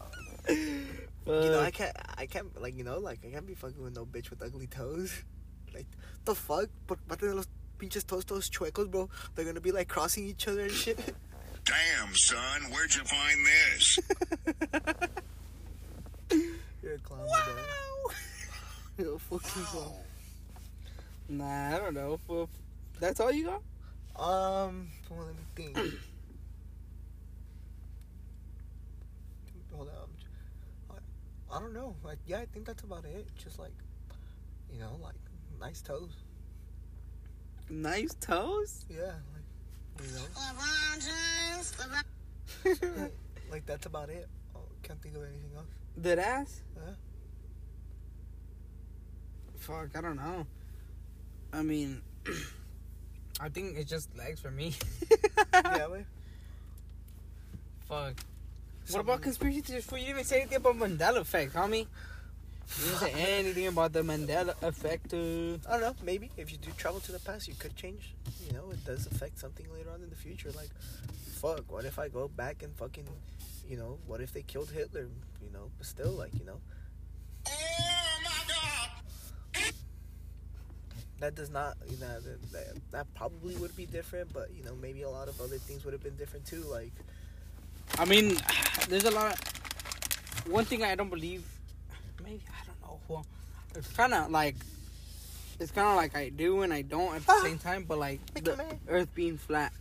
[0.48, 0.84] you
[1.26, 4.04] know, I can't I can't like you know like I can't be fucking with no
[4.04, 5.12] bitch with ugly toes.
[5.74, 5.86] Like
[6.24, 6.68] the fuck?
[6.86, 7.48] But but then los
[7.78, 9.08] pinches toes toes chuecos, bro.
[9.34, 10.98] They're gonna be like crossing each other and shit.
[11.64, 13.98] Damn, son, where'd you find this?
[16.82, 17.54] You're a clown, bro.
[18.98, 19.92] You're a fucking clown.
[21.28, 22.18] Nah, I don't know.
[22.26, 22.48] Well,
[22.98, 23.62] that's all you got?
[24.16, 25.76] Um, well, let me think.
[29.74, 30.08] Hold on.
[30.90, 30.94] I,
[31.52, 31.94] I don't know.
[32.02, 33.26] Like, yeah, I think that's about it.
[33.36, 33.74] Just like,
[34.72, 35.14] you know, like
[35.60, 36.16] nice toes.
[37.68, 38.86] Nice toes?
[38.90, 40.12] Yeah, like, you
[42.96, 43.08] know,
[43.50, 44.28] like that's about it.
[44.56, 45.66] Oh, can't think of anything else.
[46.00, 46.62] Dead ass?
[46.76, 46.94] Yeah.
[49.58, 50.46] Fuck, I don't know.
[51.52, 52.02] I mean,
[53.40, 54.74] I think it's just legs for me.
[55.54, 56.06] yeah, wait.
[57.86, 58.14] Fuck.
[58.82, 59.86] What Something- about conspiracy theories?
[59.90, 61.86] You didn't even say anything about Mandela effect, homie.
[62.78, 65.12] You didn't say anything about the Mandela effect.
[65.14, 65.94] Uh, I don't know.
[66.04, 68.14] Maybe if you do travel to the past, you could change.
[68.46, 70.50] You know, it does affect something later on in the future.
[70.52, 70.70] Like,
[71.40, 73.06] fuck, what if I go back and fucking,
[73.68, 75.08] you know, what if they killed Hitler?
[75.44, 76.60] You know, but still, like, you know,
[77.48, 78.54] oh my
[79.54, 79.72] god!
[81.20, 84.32] that does not, you know, that, that, that probably would be different.
[84.32, 86.62] But you know, maybe a lot of other things would have been different too.
[86.62, 86.92] Like,
[87.98, 88.36] I mean,
[88.88, 89.32] there's a lot.
[89.32, 91.44] Of, one thing I don't believe,
[92.22, 93.00] maybe I don't know.
[93.08, 93.26] Well,
[93.74, 94.56] it's kind of like
[95.60, 97.68] it's kind of like I do and I don't at the same ah.
[97.70, 97.84] time.
[97.84, 98.58] But like the.
[98.88, 99.72] Earth being flat.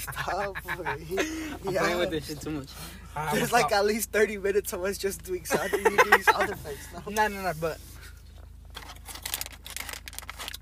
[0.00, 0.56] stop.
[0.68, 1.06] I'm
[1.70, 1.80] yeah.
[1.80, 2.68] playing with this shit too much.
[3.16, 3.80] Ah, I'm There's like stop.
[3.80, 6.88] at least thirty minutes of us just doing sound, you doing sound effects.
[7.06, 7.12] No?
[7.12, 7.78] No, no, no, but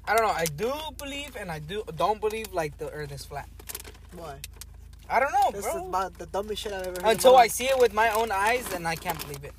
[0.07, 0.35] I don't know.
[0.35, 3.49] I do believe and I do don't believe like the Earth is flat.
[4.17, 4.37] Why?
[5.09, 5.73] I don't know, This bro.
[5.73, 7.11] This is about the dumbest shit I've ever heard.
[7.11, 7.53] Until I life.
[7.53, 9.53] see it with my own eyes, then I can't believe it.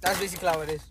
[0.00, 0.82] That's basically how it is.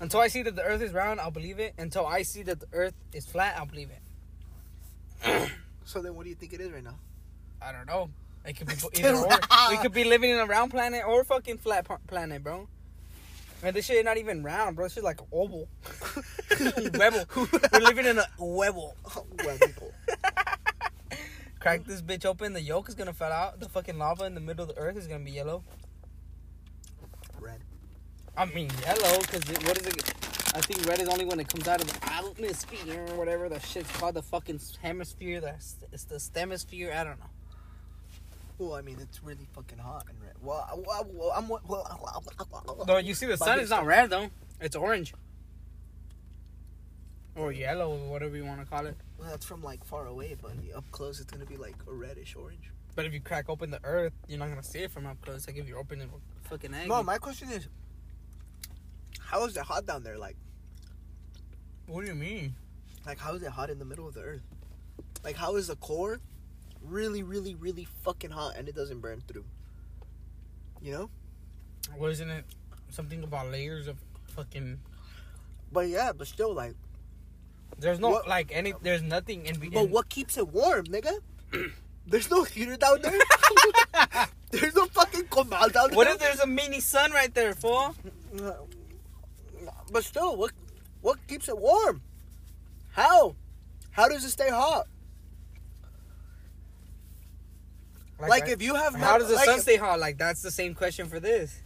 [0.00, 1.74] Until I see that the Earth is round, I'll believe it.
[1.78, 5.50] Until I see that the Earth is flat, I'll believe it.
[5.86, 6.98] So then, what do you think it is right now?
[7.60, 8.08] I don't know.
[8.46, 9.28] It could be either or.
[9.70, 12.68] We could be living in a round planet or fucking flat planet, bro.
[13.62, 14.86] Man, this shit not even round, bro.
[14.86, 15.68] This shit like oval.
[16.60, 18.96] We're living in a well,
[19.60, 19.92] people.
[21.64, 23.58] Crack this bitch open, the yolk is gonna fall out.
[23.58, 25.64] The fucking lava in the middle of the earth is gonna be yellow.
[27.40, 27.62] Red.
[28.36, 30.12] I mean yellow, cause it, what is it?
[30.54, 33.60] I think red is only when it comes out of the atmosphere or whatever the
[33.60, 34.12] shit's called.
[34.14, 35.40] The fucking hemisphere.
[35.40, 35.54] The
[35.90, 36.92] it's the stemisphere.
[36.94, 37.30] I don't know.
[38.58, 40.34] Well, I mean, it's really fucking hot and red.
[40.42, 41.48] Well, I- well, well I'm.
[41.48, 44.28] Well, No, you see the sun is not red though.
[44.60, 45.14] It's orange.
[47.36, 48.96] Or yellow, or whatever you want to call it.
[49.18, 52.36] Well, that's from like far away, but up close, it's gonna be like a reddish
[52.36, 52.70] orange.
[52.94, 55.46] But if you crack open the earth, you're not gonna see it from up close.
[55.46, 56.88] Like if you're opening a fucking egg.
[56.88, 57.68] No, my question is,
[59.18, 60.16] how is it hot down there?
[60.16, 60.36] Like,
[61.86, 62.54] what do you mean?
[63.06, 64.42] like how is it hot in the middle of the earth?
[65.22, 66.20] Like, how is the core
[66.82, 69.44] really, really, really fucking hot and it doesn't burn through?
[70.82, 71.10] You know?
[71.96, 72.44] Wasn't it
[72.90, 73.96] something about layers of
[74.28, 74.78] fucking?
[75.72, 76.74] But yeah, but still, like,
[77.78, 78.72] There's no What- like any.
[78.82, 79.54] There's nothing in.
[79.54, 81.18] Between But in- what keeps it warm, nigga?
[82.06, 83.18] There's no heater down there.
[84.50, 85.96] There's no fucking comal down there.
[85.96, 87.94] What if there's a mini sun right there, fool?
[89.90, 90.52] But still, what
[91.00, 92.02] what keeps it warm?
[92.92, 93.34] How?
[93.90, 94.86] How does it stay hot?
[98.20, 99.98] Like, I- if you have How does the like, sun stay hot?
[99.98, 101.60] Like that's the same question for this.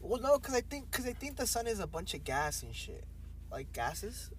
[0.00, 2.62] Well, no, because I think because I think the sun is a bunch of gas
[2.62, 3.04] and shit,
[3.50, 4.30] like gases.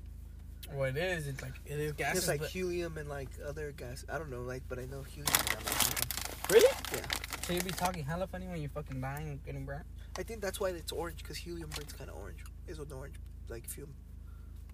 [0.73, 1.27] Well, it is.
[1.27, 2.19] It's like it is gases.
[2.19, 4.05] it's like helium and like other gas.
[4.11, 5.33] I don't know, like, but I know helium.
[6.49, 6.69] really?
[6.93, 7.01] Yeah.
[7.41, 9.85] So you'll be talking hella funny when you're fucking dying and getting burnt.
[10.17, 12.43] I think that's why it's orange because helium burns kind of orange.
[12.67, 13.15] It's an orange,
[13.49, 13.93] like fume.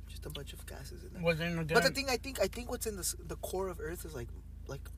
[0.08, 1.24] Just a bunch of gases in there.
[1.24, 3.68] Was there no But the thing I think I think what's in the the core
[3.68, 4.30] of Earth is like
[4.68, 4.90] like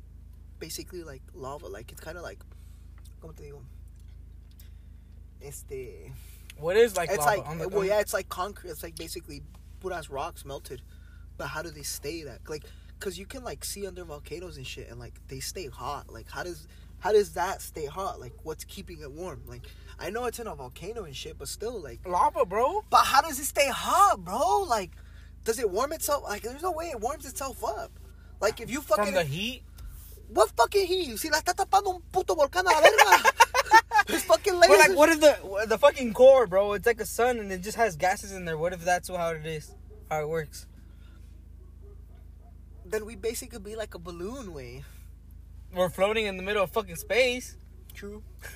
[0.59, 1.67] basically like lava.
[1.67, 2.39] Like it's kind of like
[3.21, 3.61] como te digo.
[5.41, 6.11] Este.
[6.59, 7.09] What is like?
[7.09, 8.71] it's lava like on the, well yeah, it's like concrete.
[8.71, 9.41] It's like basically
[9.79, 10.81] puras rocks melted.
[11.37, 12.63] But how do they stay that like?
[12.99, 16.11] Cause you can like see under volcanoes and shit, and like they stay hot.
[16.11, 16.67] Like how does
[16.99, 18.19] how does that stay hot?
[18.19, 19.41] Like what's keeping it warm?
[19.47, 19.61] Like
[19.99, 21.99] I know it's in a volcano and shit, but still like.
[22.07, 22.83] lava, bro.
[22.89, 24.61] But how does it stay hot, bro?
[24.61, 24.91] Like,
[25.43, 26.23] does it warm itself?
[26.23, 27.91] Like, there's no way it warms itself up.
[28.39, 29.63] Like, if you fucking From the heat.
[30.29, 31.17] what fucking heat?
[31.17, 33.29] Si la está tapando un puto volcán a la verga.
[34.09, 34.67] There's fucking layers.
[34.67, 36.73] But like, what if the the fucking core, bro?
[36.73, 38.57] It's like a sun and it just has gases in there.
[38.57, 39.71] What if that's how it is?
[40.09, 40.65] How it works?
[42.85, 44.83] Then we basically be like a balloon way.
[45.75, 47.55] We're floating in the middle of fucking space.
[47.93, 48.23] True.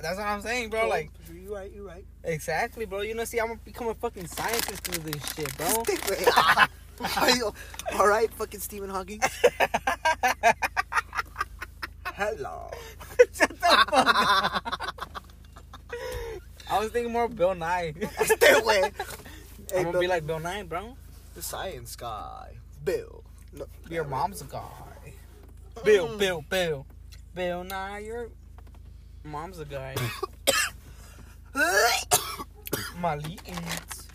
[0.00, 0.88] That's what I'm saying, bro.
[0.88, 1.70] Like, you're right.
[1.72, 2.04] You're right.
[2.24, 3.02] exactly, bro.
[3.02, 5.84] You know, see, I'm gonna become a fucking scientist through this shit, bro.
[7.98, 9.20] All right, fucking Stephen Hawking.
[12.16, 12.70] Hello.
[13.34, 15.22] Shut the fuck up.
[16.70, 17.92] I was thinking more of Bill Nye.
[18.24, 18.90] Stay away.
[19.70, 20.96] Hey, I'm gonna Bill- be like Bill Nye, bro.
[21.34, 22.54] the science guy,
[22.84, 23.22] Bill.
[23.52, 24.60] No, Your mom's a guy.
[25.84, 26.86] Bill, Bill, Bill.
[27.34, 28.30] Bill Nye, your
[29.24, 29.94] mom's a guy.
[33.28, 34.08] Eats.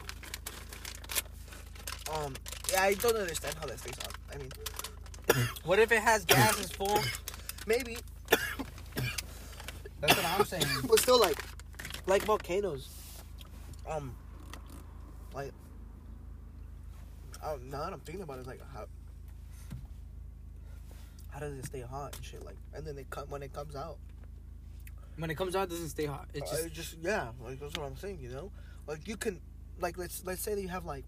[2.13, 2.33] Um,
[2.71, 4.11] yeah, I don't understand how that stays on.
[4.33, 4.51] I mean,
[5.65, 6.99] What if it has gases full?
[7.67, 7.97] Maybe,
[10.01, 10.65] That's what I'm saying.
[10.87, 11.37] but still, like,
[12.07, 12.89] like volcanoes.
[13.87, 14.15] Um,
[15.33, 15.51] like,
[17.43, 18.85] um, now that I'm thinking about it, like, how,
[21.29, 22.43] how does it stay hot and shit?
[22.45, 23.97] Like, and then it come when it comes out,
[25.17, 26.27] When it comes out, it doesn't stay hot.
[26.33, 28.19] It it's just just, just yeah, like that's what I'm saying.
[28.21, 28.51] You know,
[28.87, 29.39] like you can,
[29.79, 31.05] like, let's let's say that you have like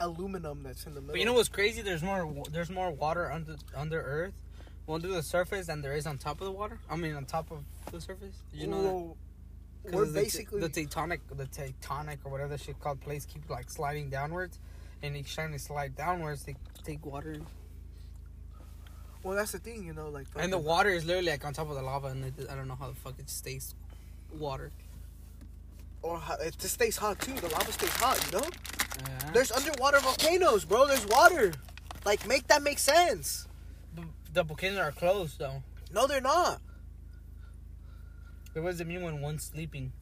[0.00, 1.12] aluminum that's in the middle.
[1.14, 1.82] But you know what's crazy?
[1.82, 2.44] There's more.
[2.50, 4.34] There's more water under under Earth,
[4.88, 6.78] under the surface, than there is on top of the water.
[6.90, 8.36] I mean, on top of the surface.
[8.52, 9.16] Did you know
[9.84, 9.92] that?
[9.94, 13.48] We're the te- basically the tectonic, the tectonic or whatever that shit called plates keep
[13.48, 14.58] like sliding downwards,
[15.02, 17.36] and each time they slide downwards, they take water.
[19.22, 21.68] well, that's the thing, you know, like And the water is literally like on top
[21.68, 23.74] of the lava, and it, I don't know how the fuck it stays
[24.32, 24.72] water.
[26.02, 27.32] Or how, it just stays hot too.
[27.34, 28.46] The lava stays hot, you know.
[28.46, 29.30] Yeah.
[29.32, 30.86] There's underwater volcanoes, bro.
[30.86, 31.52] There's water.
[32.04, 33.46] Like, make that make sense.
[33.94, 35.62] B- the volcanoes are closed though.
[35.92, 36.60] No, they're not.
[38.54, 39.92] What does it mean when one's sleeping?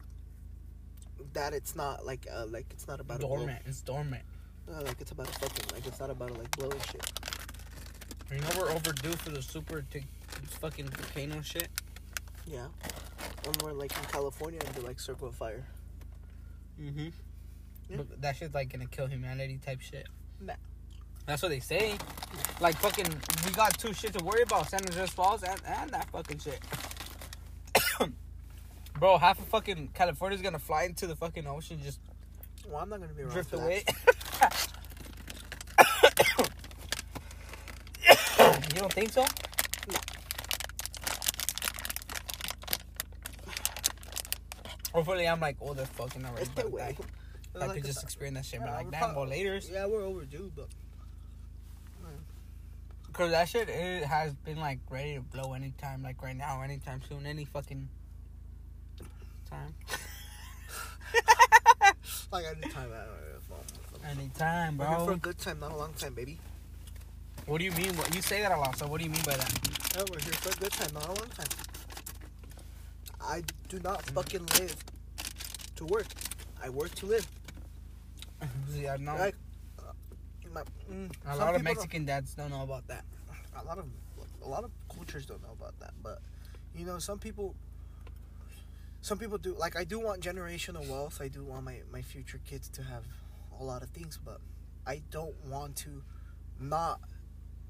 [1.33, 3.23] That it's not like uh, like it's not about a.
[3.23, 3.61] Dormant.
[3.65, 4.23] It's dormant.
[4.71, 7.11] Uh, like it's about a fucking like it's not about a like blowing shit.
[8.31, 10.05] You know we're overdue for the super t-
[10.59, 11.67] fucking volcano shit.
[12.47, 12.67] Yeah.
[13.43, 15.65] When we're like in California and do like circle of fire.
[16.81, 17.07] Mm-hmm.
[17.89, 17.97] Yeah.
[17.97, 20.07] But that shit's like gonna kill humanity type shit.
[21.25, 21.97] That's what they say.
[22.59, 23.07] Like fucking,
[23.45, 26.59] we got two shit to worry about: San Andreas Falls and, and that fucking shit.
[28.99, 31.99] Bro, half of fucking California's gonna fly into the fucking ocean, just
[32.67, 33.33] Well, I'm not gonna be around.
[33.33, 33.83] drift away.
[38.75, 39.25] you don't think so?
[44.95, 46.49] Hopefully, I'm like older fucking already.
[46.55, 46.97] But güey.
[47.55, 48.59] I, like could just experience that shit.
[48.59, 49.59] But like, we're damn, well, later.
[49.71, 50.67] Yeah, we're overdue, but
[53.15, 57.01] Cause that shit it has been like ready to blow anytime, like right now, anytime
[57.07, 57.87] soon, any fucking
[59.49, 59.73] time.
[62.33, 62.89] like any time.
[62.93, 64.09] I don't know.
[64.09, 66.39] Anytime, We're here for a good time, not a long time, baby.
[67.45, 67.95] What do you mean?
[67.95, 68.77] What you say that a lot?
[68.77, 69.59] So what do you mean by that?
[69.95, 71.47] Yeah, we're here for a good time, not a long time.
[73.27, 74.75] I do not fucking live
[75.77, 76.05] to work.
[76.63, 77.27] I work to live.
[78.73, 79.15] yeah, no.
[79.15, 79.35] Like,
[79.79, 79.91] uh,
[80.53, 80.61] my,
[80.91, 83.03] mm, a lot of Mexican dads don't know about that.
[83.59, 83.85] a lot of
[84.43, 86.19] a lot of cultures don't know about that, but
[86.75, 87.55] you know, some people.
[89.01, 91.19] Some people do like I do want generational wealth.
[91.21, 93.03] I do want my my future kids to have
[93.59, 94.39] a lot of things, but
[94.87, 96.01] I don't want to
[96.59, 96.99] not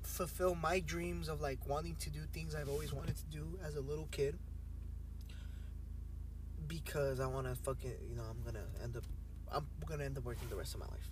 [0.01, 3.76] fulfill my dreams of like wanting to do things I've always wanted to do as
[3.76, 4.38] a little kid
[6.68, 9.03] because I want to fucking you know I'm gonna end up
[9.51, 11.09] I'm gonna end up working the rest of my life.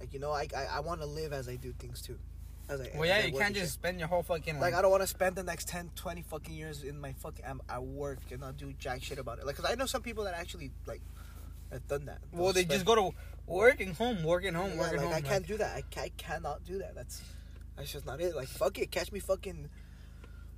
[0.00, 2.18] Like you know I I, I want to live as I do things too.
[2.68, 3.72] As I Well, yeah, I you can't just shit.
[3.74, 6.54] spend your whole fucking like I don't want to spend the next 10, 20 fucking
[6.54, 9.46] years in my fucking I'm at work and not do jack shit about it.
[9.46, 11.00] Like, cause I know some people that actually like
[11.70, 12.18] have done that.
[12.32, 13.10] Well, they just go to
[13.46, 15.12] working home, working home, Yeah, working like, home.
[15.12, 15.76] I like- can't do that.
[15.76, 16.94] I, ca- I cannot do that.
[16.96, 17.22] That's
[17.76, 18.34] that's just not it.
[18.34, 19.68] Like fuck it, catch me fucking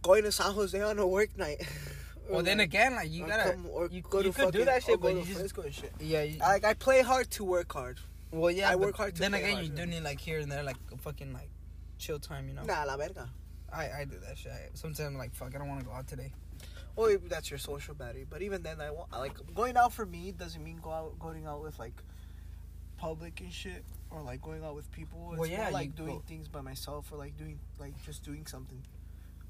[0.00, 1.62] going to San Jose on a work night.
[2.28, 4.64] Well, then like, again, like you gotta, come- or you, go you to could do
[4.64, 5.92] that shit, but you just, and shit.
[6.00, 7.98] yeah, you, Like I play hard to work hard.
[8.30, 8.70] well, yeah.
[8.70, 10.76] I work hard to Then again, hard, you do need like here and there, like
[10.92, 11.50] a fucking like
[11.98, 12.62] chill time, you know.
[12.64, 13.28] Nah, la verga.
[13.72, 14.52] I I do that shit.
[14.52, 16.32] I- Sometimes I'm like, fuck, I don't want to go out today.
[16.96, 18.26] Well, that's your social battery.
[18.28, 21.46] But even then, I want like going out for me doesn't mean go out going
[21.46, 22.02] out with like
[22.96, 25.28] public and shit or like going out with people.
[25.32, 28.22] It's Well, yeah, more like doing go- things by myself or like doing like just
[28.24, 28.82] doing something.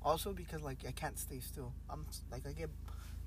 [0.03, 1.72] Also because like I can't stay still.
[1.90, 2.70] I'm like I get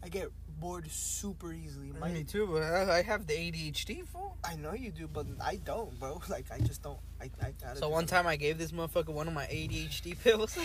[0.04, 1.92] I get bored super easily.
[2.00, 4.36] My, Me too, but I, have the ADHD fool.
[4.44, 6.20] I know you do, but I don't, bro.
[6.30, 6.98] Like I just don't.
[7.22, 10.58] I, I gotta So one time I gave this motherfucker one of my ADHD pills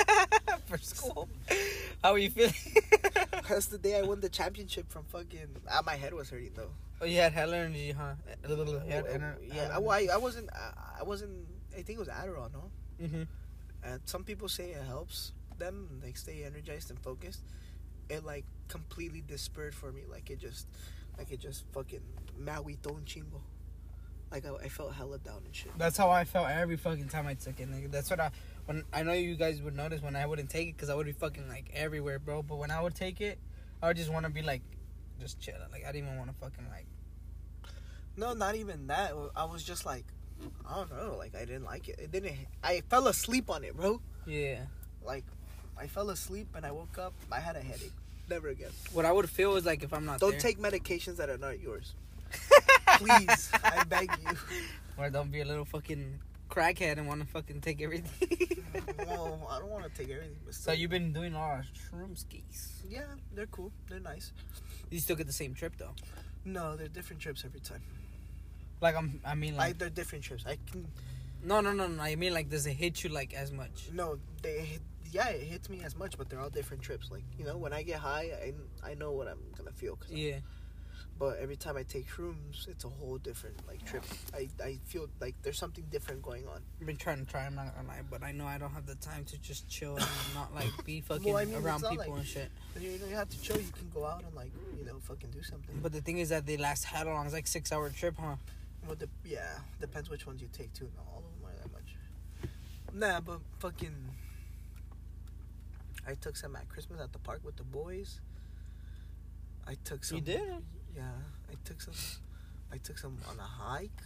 [0.66, 1.28] for school.
[2.02, 2.54] How are you feeling?
[3.48, 5.48] That's the day I won the championship from fucking.
[5.70, 6.70] Ah, my head was hurting though.
[7.00, 8.12] oh, you had hell energy, huh?
[8.28, 10.50] Had Oh, ener- yeah, I, well, I, I wasn't.
[10.52, 11.48] I, I wasn't.
[11.72, 12.70] I think it was Adderall, no.
[13.02, 13.26] Mhm.
[13.82, 17.42] And some people say it helps them like stay energized and focused.
[18.08, 20.02] It like completely dispersed for me.
[20.10, 20.66] Like it just,
[21.16, 22.02] like it just fucking
[22.40, 23.40] mauito un chingo.
[24.30, 25.72] Like I, I felt hella down and shit.
[25.78, 27.90] That's how I felt every fucking time I took it, nigga.
[27.90, 28.30] That's what I.
[28.66, 31.06] When I know you guys would notice when I wouldn't take it, because I would
[31.06, 32.42] be fucking like everywhere, bro.
[32.42, 33.38] But when I would take it,
[33.82, 34.62] I would just want to be like,
[35.18, 35.70] just chilling.
[35.72, 36.86] Like I didn't even want to fucking like.
[38.16, 39.12] No, not even that.
[39.36, 40.04] I was just like,
[40.68, 41.16] I don't know.
[41.16, 41.98] Like I didn't like it.
[41.98, 42.36] It didn't.
[42.62, 44.00] I fell asleep on it, bro.
[44.26, 44.60] Yeah.
[45.02, 45.24] Like,
[45.80, 47.12] I fell asleep and I woke up.
[47.30, 47.92] I had a headache.
[48.28, 48.70] Never again.
[48.92, 50.40] What I would feel is like if I'm not Don't there.
[50.40, 51.94] take medications that are not yours.
[52.98, 54.36] Please, I beg you.
[54.98, 56.18] Or don't be a little fucking
[56.50, 58.54] crackhead and want to fucking take everything.
[58.98, 60.36] No, I don't want to take everything.
[60.44, 60.74] But so still.
[60.74, 62.82] you've been doing a lot of shroom skis.
[62.88, 63.04] Yeah,
[63.34, 63.72] they're cool.
[63.88, 64.32] They're nice.
[64.90, 65.94] You still get the same trip though.
[66.44, 67.80] No, they're different trips every time.
[68.80, 70.44] Like I'm, I mean, Like like they're different trips.
[70.46, 70.86] I can
[71.42, 72.02] no, no, no, no.
[72.02, 73.88] I mean, like, does it hit you like as much?
[73.92, 74.80] no, they hit,
[75.12, 77.10] yeah, it hits me as much, but they're all different trips.
[77.10, 78.30] Like you know, when I get high,
[78.84, 79.96] I, I know what I'm gonna feel.
[79.96, 80.38] 'cause I'm- Yeah.
[81.18, 84.04] But every time I take shrooms, it's a whole different like trip.
[84.32, 86.62] I, I feel like there's something different going on.
[86.80, 87.44] I've been trying to try.
[87.44, 89.96] I'm not gonna lie, but I know I don't have the time to just chill
[89.96, 92.50] and not like be fucking Well, I mean, around people like- and shit.
[92.78, 93.56] You, you don't have to chill.
[93.56, 95.80] You can go out and like you know fucking do something.
[95.82, 97.24] But the thing is that they last how long?
[97.24, 98.36] It's like six hour trip, huh?
[98.86, 100.88] Well, the, yeah, depends which ones you take too.
[100.96, 101.96] Not all of them are that much.
[102.94, 103.94] Nah, but fucking.
[106.08, 108.20] I took some at Christmas at the park with the boys.
[109.66, 110.16] I took some.
[110.16, 110.40] You did
[110.96, 111.02] Yeah,
[111.50, 111.92] I took some.
[112.72, 114.02] I took some on a hike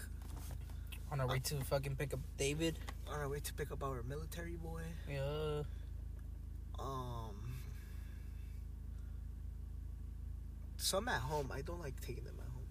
[1.12, 2.78] on our way to fucking pick up David.
[3.07, 4.82] on our way to pick up our military boy.
[5.09, 5.62] Yeah.
[6.80, 7.36] Um,
[10.76, 11.53] some at home.
[11.55, 12.66] I don't like taking them at home.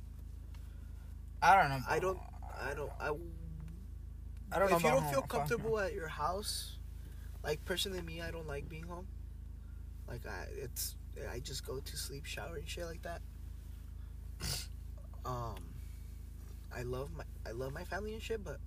[1.42, 1.86] I don't know.
[1.88, 2.20] I don't.
[2.70, 2.92] I don't.
[3.00, 3.12] I.
[4.54, 4.76] I don't know.
[4.76, 6.78] if you don't feel comfortable at your house,
[7.46, 9.08] like personally me, I don't like being home.
[10.12, 10.96] Like I, it's
[11.32, 13.22] I just go to sleep, shower, and shit like that.
[15.24, 15.58] Um,
[16.76, 18.58] I love my I love my family and shit, but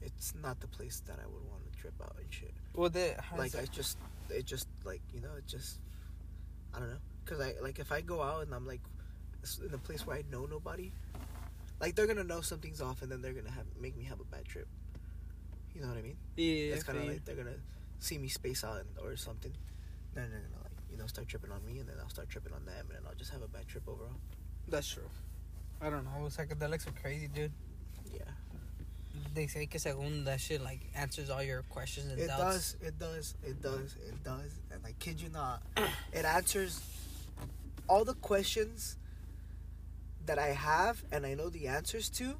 [0.00, 2.54] it's not the place that I would want to trip out and shit.
[2.74, 3.98] Well, the Like I just,
[4.30, 5.80] it just like you know, it just,
[6.72, 8.82] I don't know, cause I like if I go out and I'm like
[9.66, 10.92] in a place where I know nobody,
[11.80, 14.24] like they're gonna know something's off and then they're gonna have make me have a
[14.24, 14.68] bad trip.
[15.74, 16.16] You know what I mean?
[16.36, 17.58] yeah, it's kind of like they're gonna
[17.98, 19.52] see me space out and, or something.
[20.14, 20.65] Then they're gonna like
[20.96, 23.14] know start tripping on me and then I'll start tripping on them and then I'll
[23.14, 24.16] just have a bad trip overall.
[24.68, 25.08] that's true.
[25.80, 26.26] I don't know.
[26.28, 27.52] Psychedelics are crazy, dude.
[28.12, 28.20] Yeah.
[29.34, 32.72] They say que según that shit like answers all your questions and It doubts.
[32.72, 34.52] does, it does, it does, it does.
[34.72, 35.62] And I kid you not,
[36.12, 36.80] it answers
[37.88, 38.96] all the questions
[40.24, 42.34] that I have and I know the answers to,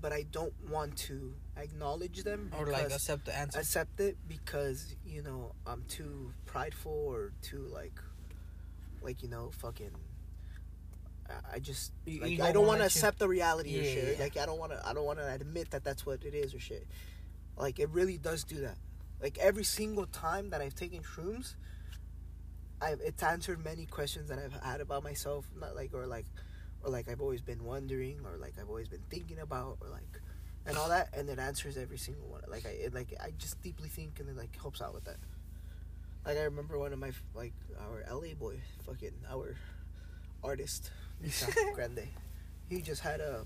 [0.00, 3.58] but I don't want to acknowledge them Or like accept the answer.
[3.58, 8.00] accept it because you know I'm too prideful or too like,
[9.02, 9.90] like you know, fucking.
[11.28, 13.92] I- I just You- like you I don't want to accept the reality or Yeah,
[13.94, 14.16] shit.
[14.18, 14.24] yeah.
[14.24, 14.86] Like I don't want to.
[14.86, 16.86] I don't want to admit that that's what it is or shit.
[17.56, 18.78] Like it really does do that.
[19.20, 21.54] Like every single time that I've taken shrooms,
[22.80, 25.44] I've it's answered many questions that I've had about myself.
[25.58, 26.26] Not like or like,
[26.82, 30.20] or like I've always been wondering or like I've always been thinking about or like,
[30.66, 32.42] and all that, and it answers every single one.
[32.48, 35.16] Like I it, like I just deeply think and it like helps out with that.
[36.26, 39.56] Like I remember one of my like our LA boy, fucking our
[40.42, 40.90] artist,
[41.74, 42.08] Grande.
[42.68, 43.44] He just had a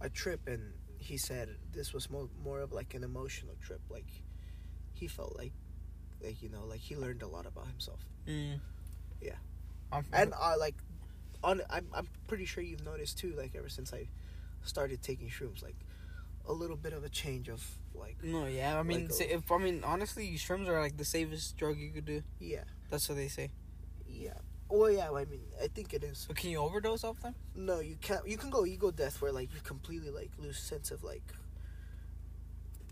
[0.00, 3.80] a trip and he said this was more more of like an emotional trip.
[3.88, 4.08] Like
[4.92, 5.52] he felt like
[6.22, 8.00] like you know like he learned a lot about himself.
[8.26, 8.60] Mm.
[9.20, 9.36] Yeah.
[9.92, 10.74] I'm, And uh, like
[11.44, 13.34] on I'm I'm pretty sure you've noticed too.
[13.36, 14.08] Like ever since I
[14.64, 15.76] started taking shrooms, like
[16.48, 17.64] a little bit of a change of
[17.94, 18.78] like no, yeah.
[18.78, 21.90] I mean, Like, uh, if I mean honestly, shrooms are like the safest drug you
[21.90, 22.22] could do.
[22.40, 23.50] yeah That's what they say.
[24.08, 24.34] yeah.
[24.68, 25.12] Well, yeah.
[25.12, 26.26] I mean, I think it is.
[26.26, 27.36] So can you overdose off them?
[27.54, 28.26] No, you can't.
[28.26, 31.22] You can go ego death where like you completely like lose sense of like,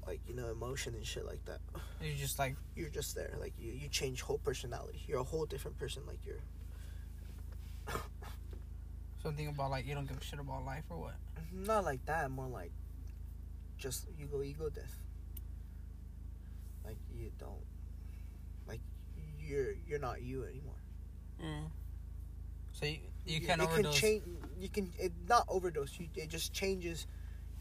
[0.06, 1.58] like you know emotion and shit like that.
[2.00, 3.34] You're just like You're just there.
[3.40, 5.02] Like you, you change whole personality.
[5.08, 6.02] You're a whole different person.
[6.06, 6.42] Like you're
[9.24, 11.14] something about like you don't give a shit about life or what?
[11.52, 12.30] not like that.
[12.30, 12.70] More like
[13.78, 14.96] just you go ego death.
[16.84, 17.64] Like you don't.
[18.68, 18.80] Like
[19.40, 20.74] you're you're not you anymore.
[21.42, 21.70] Mm.
[22.72, 23.94] So you you it can can overdose.
[23.98, 24.22] change.
[24.60, 25.98] You can it not overdose.
[25.98, 27.06] You, it just changes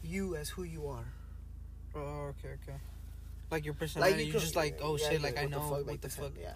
[0.02, 1.06] you as who you are.
[1.96, 2.78] Oh, okay, okay.
[3.50, 5.50] Like your personality, you are can- just like, oh yeah, shit, yeah, like I the
[5.50, 6.32] know fuck, what like the fuck.
[6.38, 6.54] Yeah.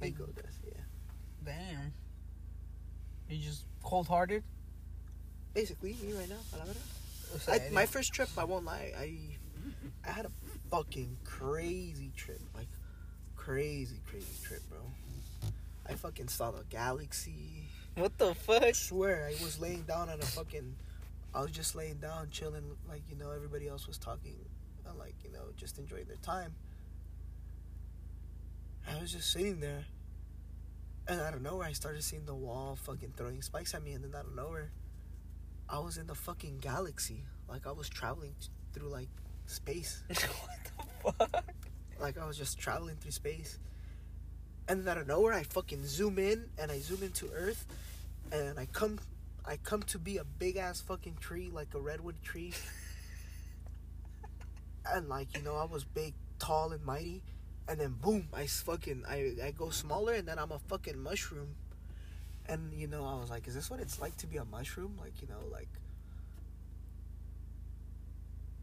[0.00, 0.58] Like- Ego death.
[0.66, 0.80] Yeah.
[1.44, 1.92] Damn.
[3.28, 4.42] You just cold hearted.
[5.52, 6.36] Basically, me right now.
[6.54, 6.82] a la verdad.
[7.48, 9.16] I, I, my first trip, I won't lie, I
[10.06, 10.30] I had a
[10.70, 12.68] fucking crazy trip, like
[13.36, 14.80] crazy, crazy trip, bro.
[15.88, 17.68] I fucking saw the galaxy.
[17.96, 18.62] what the fuck?
[18.62, 20.76] I swear, I was laying down on a fucking.
[21.34, 24.36] I was just laying down, chilling, like you know, everybody else was talking,
[24.88, 26.54] and like you know, just enjoying their time.
[28.90, 29.84] I was just sitting there,
[31.06, 34.04] and out of nowhere, I started seeing the wall fucking throwing spikes at me, and
[34.04, 34.70] then out of nowhere,
[35.68, 37.24] I was in the fucking galaxy.
[37.48, 38.34] Like I was traveling
[38.72, 39.08] through like
[39.46, 40.02] space.
[40.08, 41.44] what the fuck?
[42.00, 43.58] Like I was just traveling through space.
[44.68, 47.66] And then out of nowhere I fucking zoom in and I zoom into Earth
[48.32, 48.98] and I come
[49.44, 52.54] I come to be a big ass fucking tree, like a redwood tree.
[54.92, 57.22] and like, you know, I was big, tall and mighty.
[57.66, 61.54] And then boom, I fucking I, I go smaller and then I'm a fucking mushroom.
[62.46, 64.98] And you know, I was like, is this what it's like to be a mushroom?
[65.00, 65.68] Like, you know, like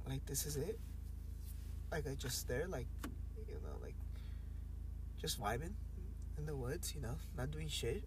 [0.08, 0.80] like this is it?
[1.92, 2.88] Like I just there, like
[3.48, 3.96] you know, like
[5.20, 5.74] just vibing
[6.38, 8.04] in the woods, you know, not doing shit.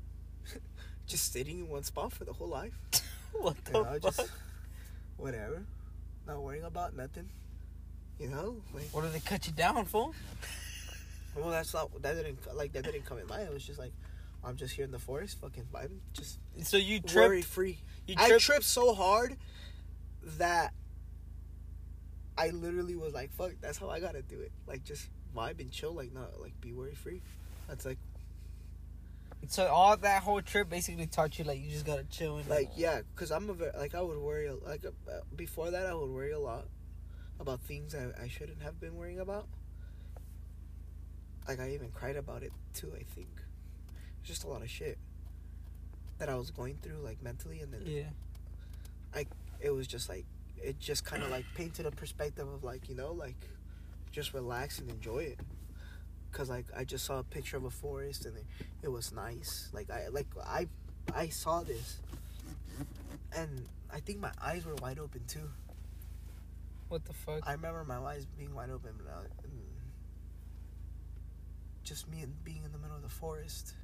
[1.06, 2.72] just sitting in one spot for the whole life.
[3.32, 4.02] What You the know, fuck?
[4.16, 4.30] just
[5.16, 5.64] whatever.
[6.26, 7.28] Not worrying about nothing.
[8.20, 10.14] You know, like What did they cut you down, fool?
[11.36, 13.42] Well that's not that didn't like that didn't come in mind.
[13.48, 13.92] It was just like
[14.44, 17.78] I'm just here in the forest, fucking vibing, just So you worry free.
[18.06, 18.44] You I tripped.
[18.44, 19.36] tripped so hard
[20.38, 20.72] that
[22.36, 25.70] I literally was like, "Fuck, that's how I gotta do it." Like just vibe and
[25.70, 27.22] chill, like not like be worry free.
[27.68, 27.98] That's like,
[29.48, 32.70] So all that whole trip basically taught you like you just gotta chill and like
[32.76, 36.10] yeah, cause I'm a very, like I would worry like uh, before that I would
[36.10, 36.66] worry a lot
[37.40, 39.46] about things I, I shouldn't have been worrying about.
[41.46, 42.92] Like I even cried about it too.
[42.94, 43.28] I think
[44.20, 44.98] it's just a lot of shit
[46.18, 48.10] that I was going through like mentally, and then yeah.
[49.14, 49.26] I
[49.60, 50.24] it was just like
[50.62, 53.36] it just kind of like painted a perspective of like you know like
[54.12, 55.38] just relax and enjoy it
[56.30, 58.44] because like i just saw a picture of a forest and it,
[58.82, 60.66] it was nice like i like i
[61.14, 61.98] i saw this
[63.36, 65.50] and i think my eyes were wide open too
[66.88, 67.40] What the fuck?
[67.46, 69.52] I remember my eyes being wide open, but I, and
[71.84, 73.74] just me and being in the middle of the forest.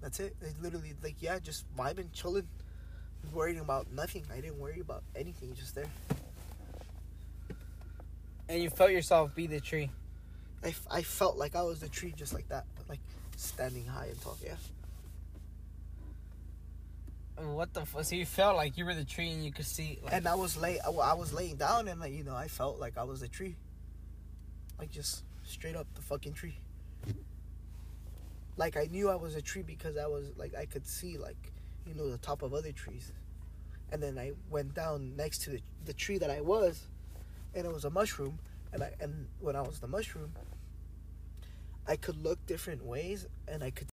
[0.00, 0.36] That's it.
[0.40, 2.48] It's literally like yeah, just vibing, chilling,
[3.32, 4.24] worrying about nothing.
[4.32, 5.54] I didn't worry about anything.
[5.54, 5.86] Just there.
[8.48, 9.90] And you felt yourself be the tree.
[10.64, 13.00] I, f- I felt like I was the tree, just like that, but like
[13.36, 14.36] standing high and tall.
[14.44, 14.54] Yeah.
[17.36, 18.04] What the fuck?
[18.04, 20.00] So you felt like you were the tree and you could see.
[20.02, 22.48] Like, And I was lay I, I was laying down and like you know I
[22.48, 23.54] felt like I was the tree.
[24.78, 26.58] Like just straight up the fucking tree.
[28.58, 31.52] Like I knew I was a tree because I was like I could see like
[31.86, 33.12] you know the top of other trees.
[33.92, 36.88] And then I went down next to the, the tree that I was
[37.54, 38.40] and it was a mushroom
[38.72, 40.32] and I and when I was the mushroom
[41.86, 43.88] I could look different ways and I could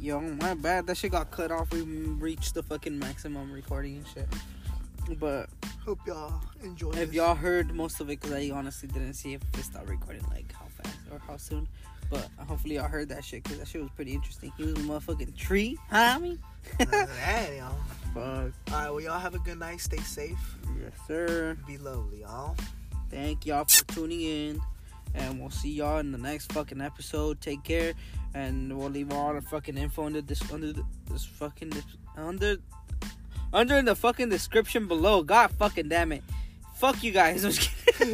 [0.00, 0.86] Yo, my bad.
[0.86, 1.72] That shit got cut off.
[1.72, 4.28] We reached the fucking maximum recording and shit.
[5.18, 5.48] But
[5.86, 7.12] hope y'all enjoy if this.
[7.12, 10.52] y'all heard most of it, because I honestly didn't see if it stopped recording, like
[10.52, 11.66] how fast or how soon.
[12.10, 14.52] But hopefully y'all heard that shit, because that shit was pretty interesting.
[14.56, 16.14] He was a motherfucking tree, huh?
[16.16, 16.38] I mean,
[16.78, 17.76] Hey, y'all.
[18.14, 18.52] fuck.
[18.74, 19.80] All right, well, y'all have a good night.
[19.80, 20.56] Stay safe.
[20.80, 21.56] Yes, sir.
[21.66, 22.56] Be lovely, y'all.
[23.10, 24.60] Thank y'all for tuning in.
[25.14, 27.40] And we'll see y'all in the next fucking episode.
[27.40, 27.94] Take care.
[28.34, 30.72] And we'll leave all the fucking info under this under
[31.10, 31.72] this fucking
[32.16, 32.56] under
[33.52, 35.22] under in the fucking description below.
[35.22, 36.22] God fucking damn it.
[36.76, 37.44] Fuck you guys.
[37.44, 37.70] I'm just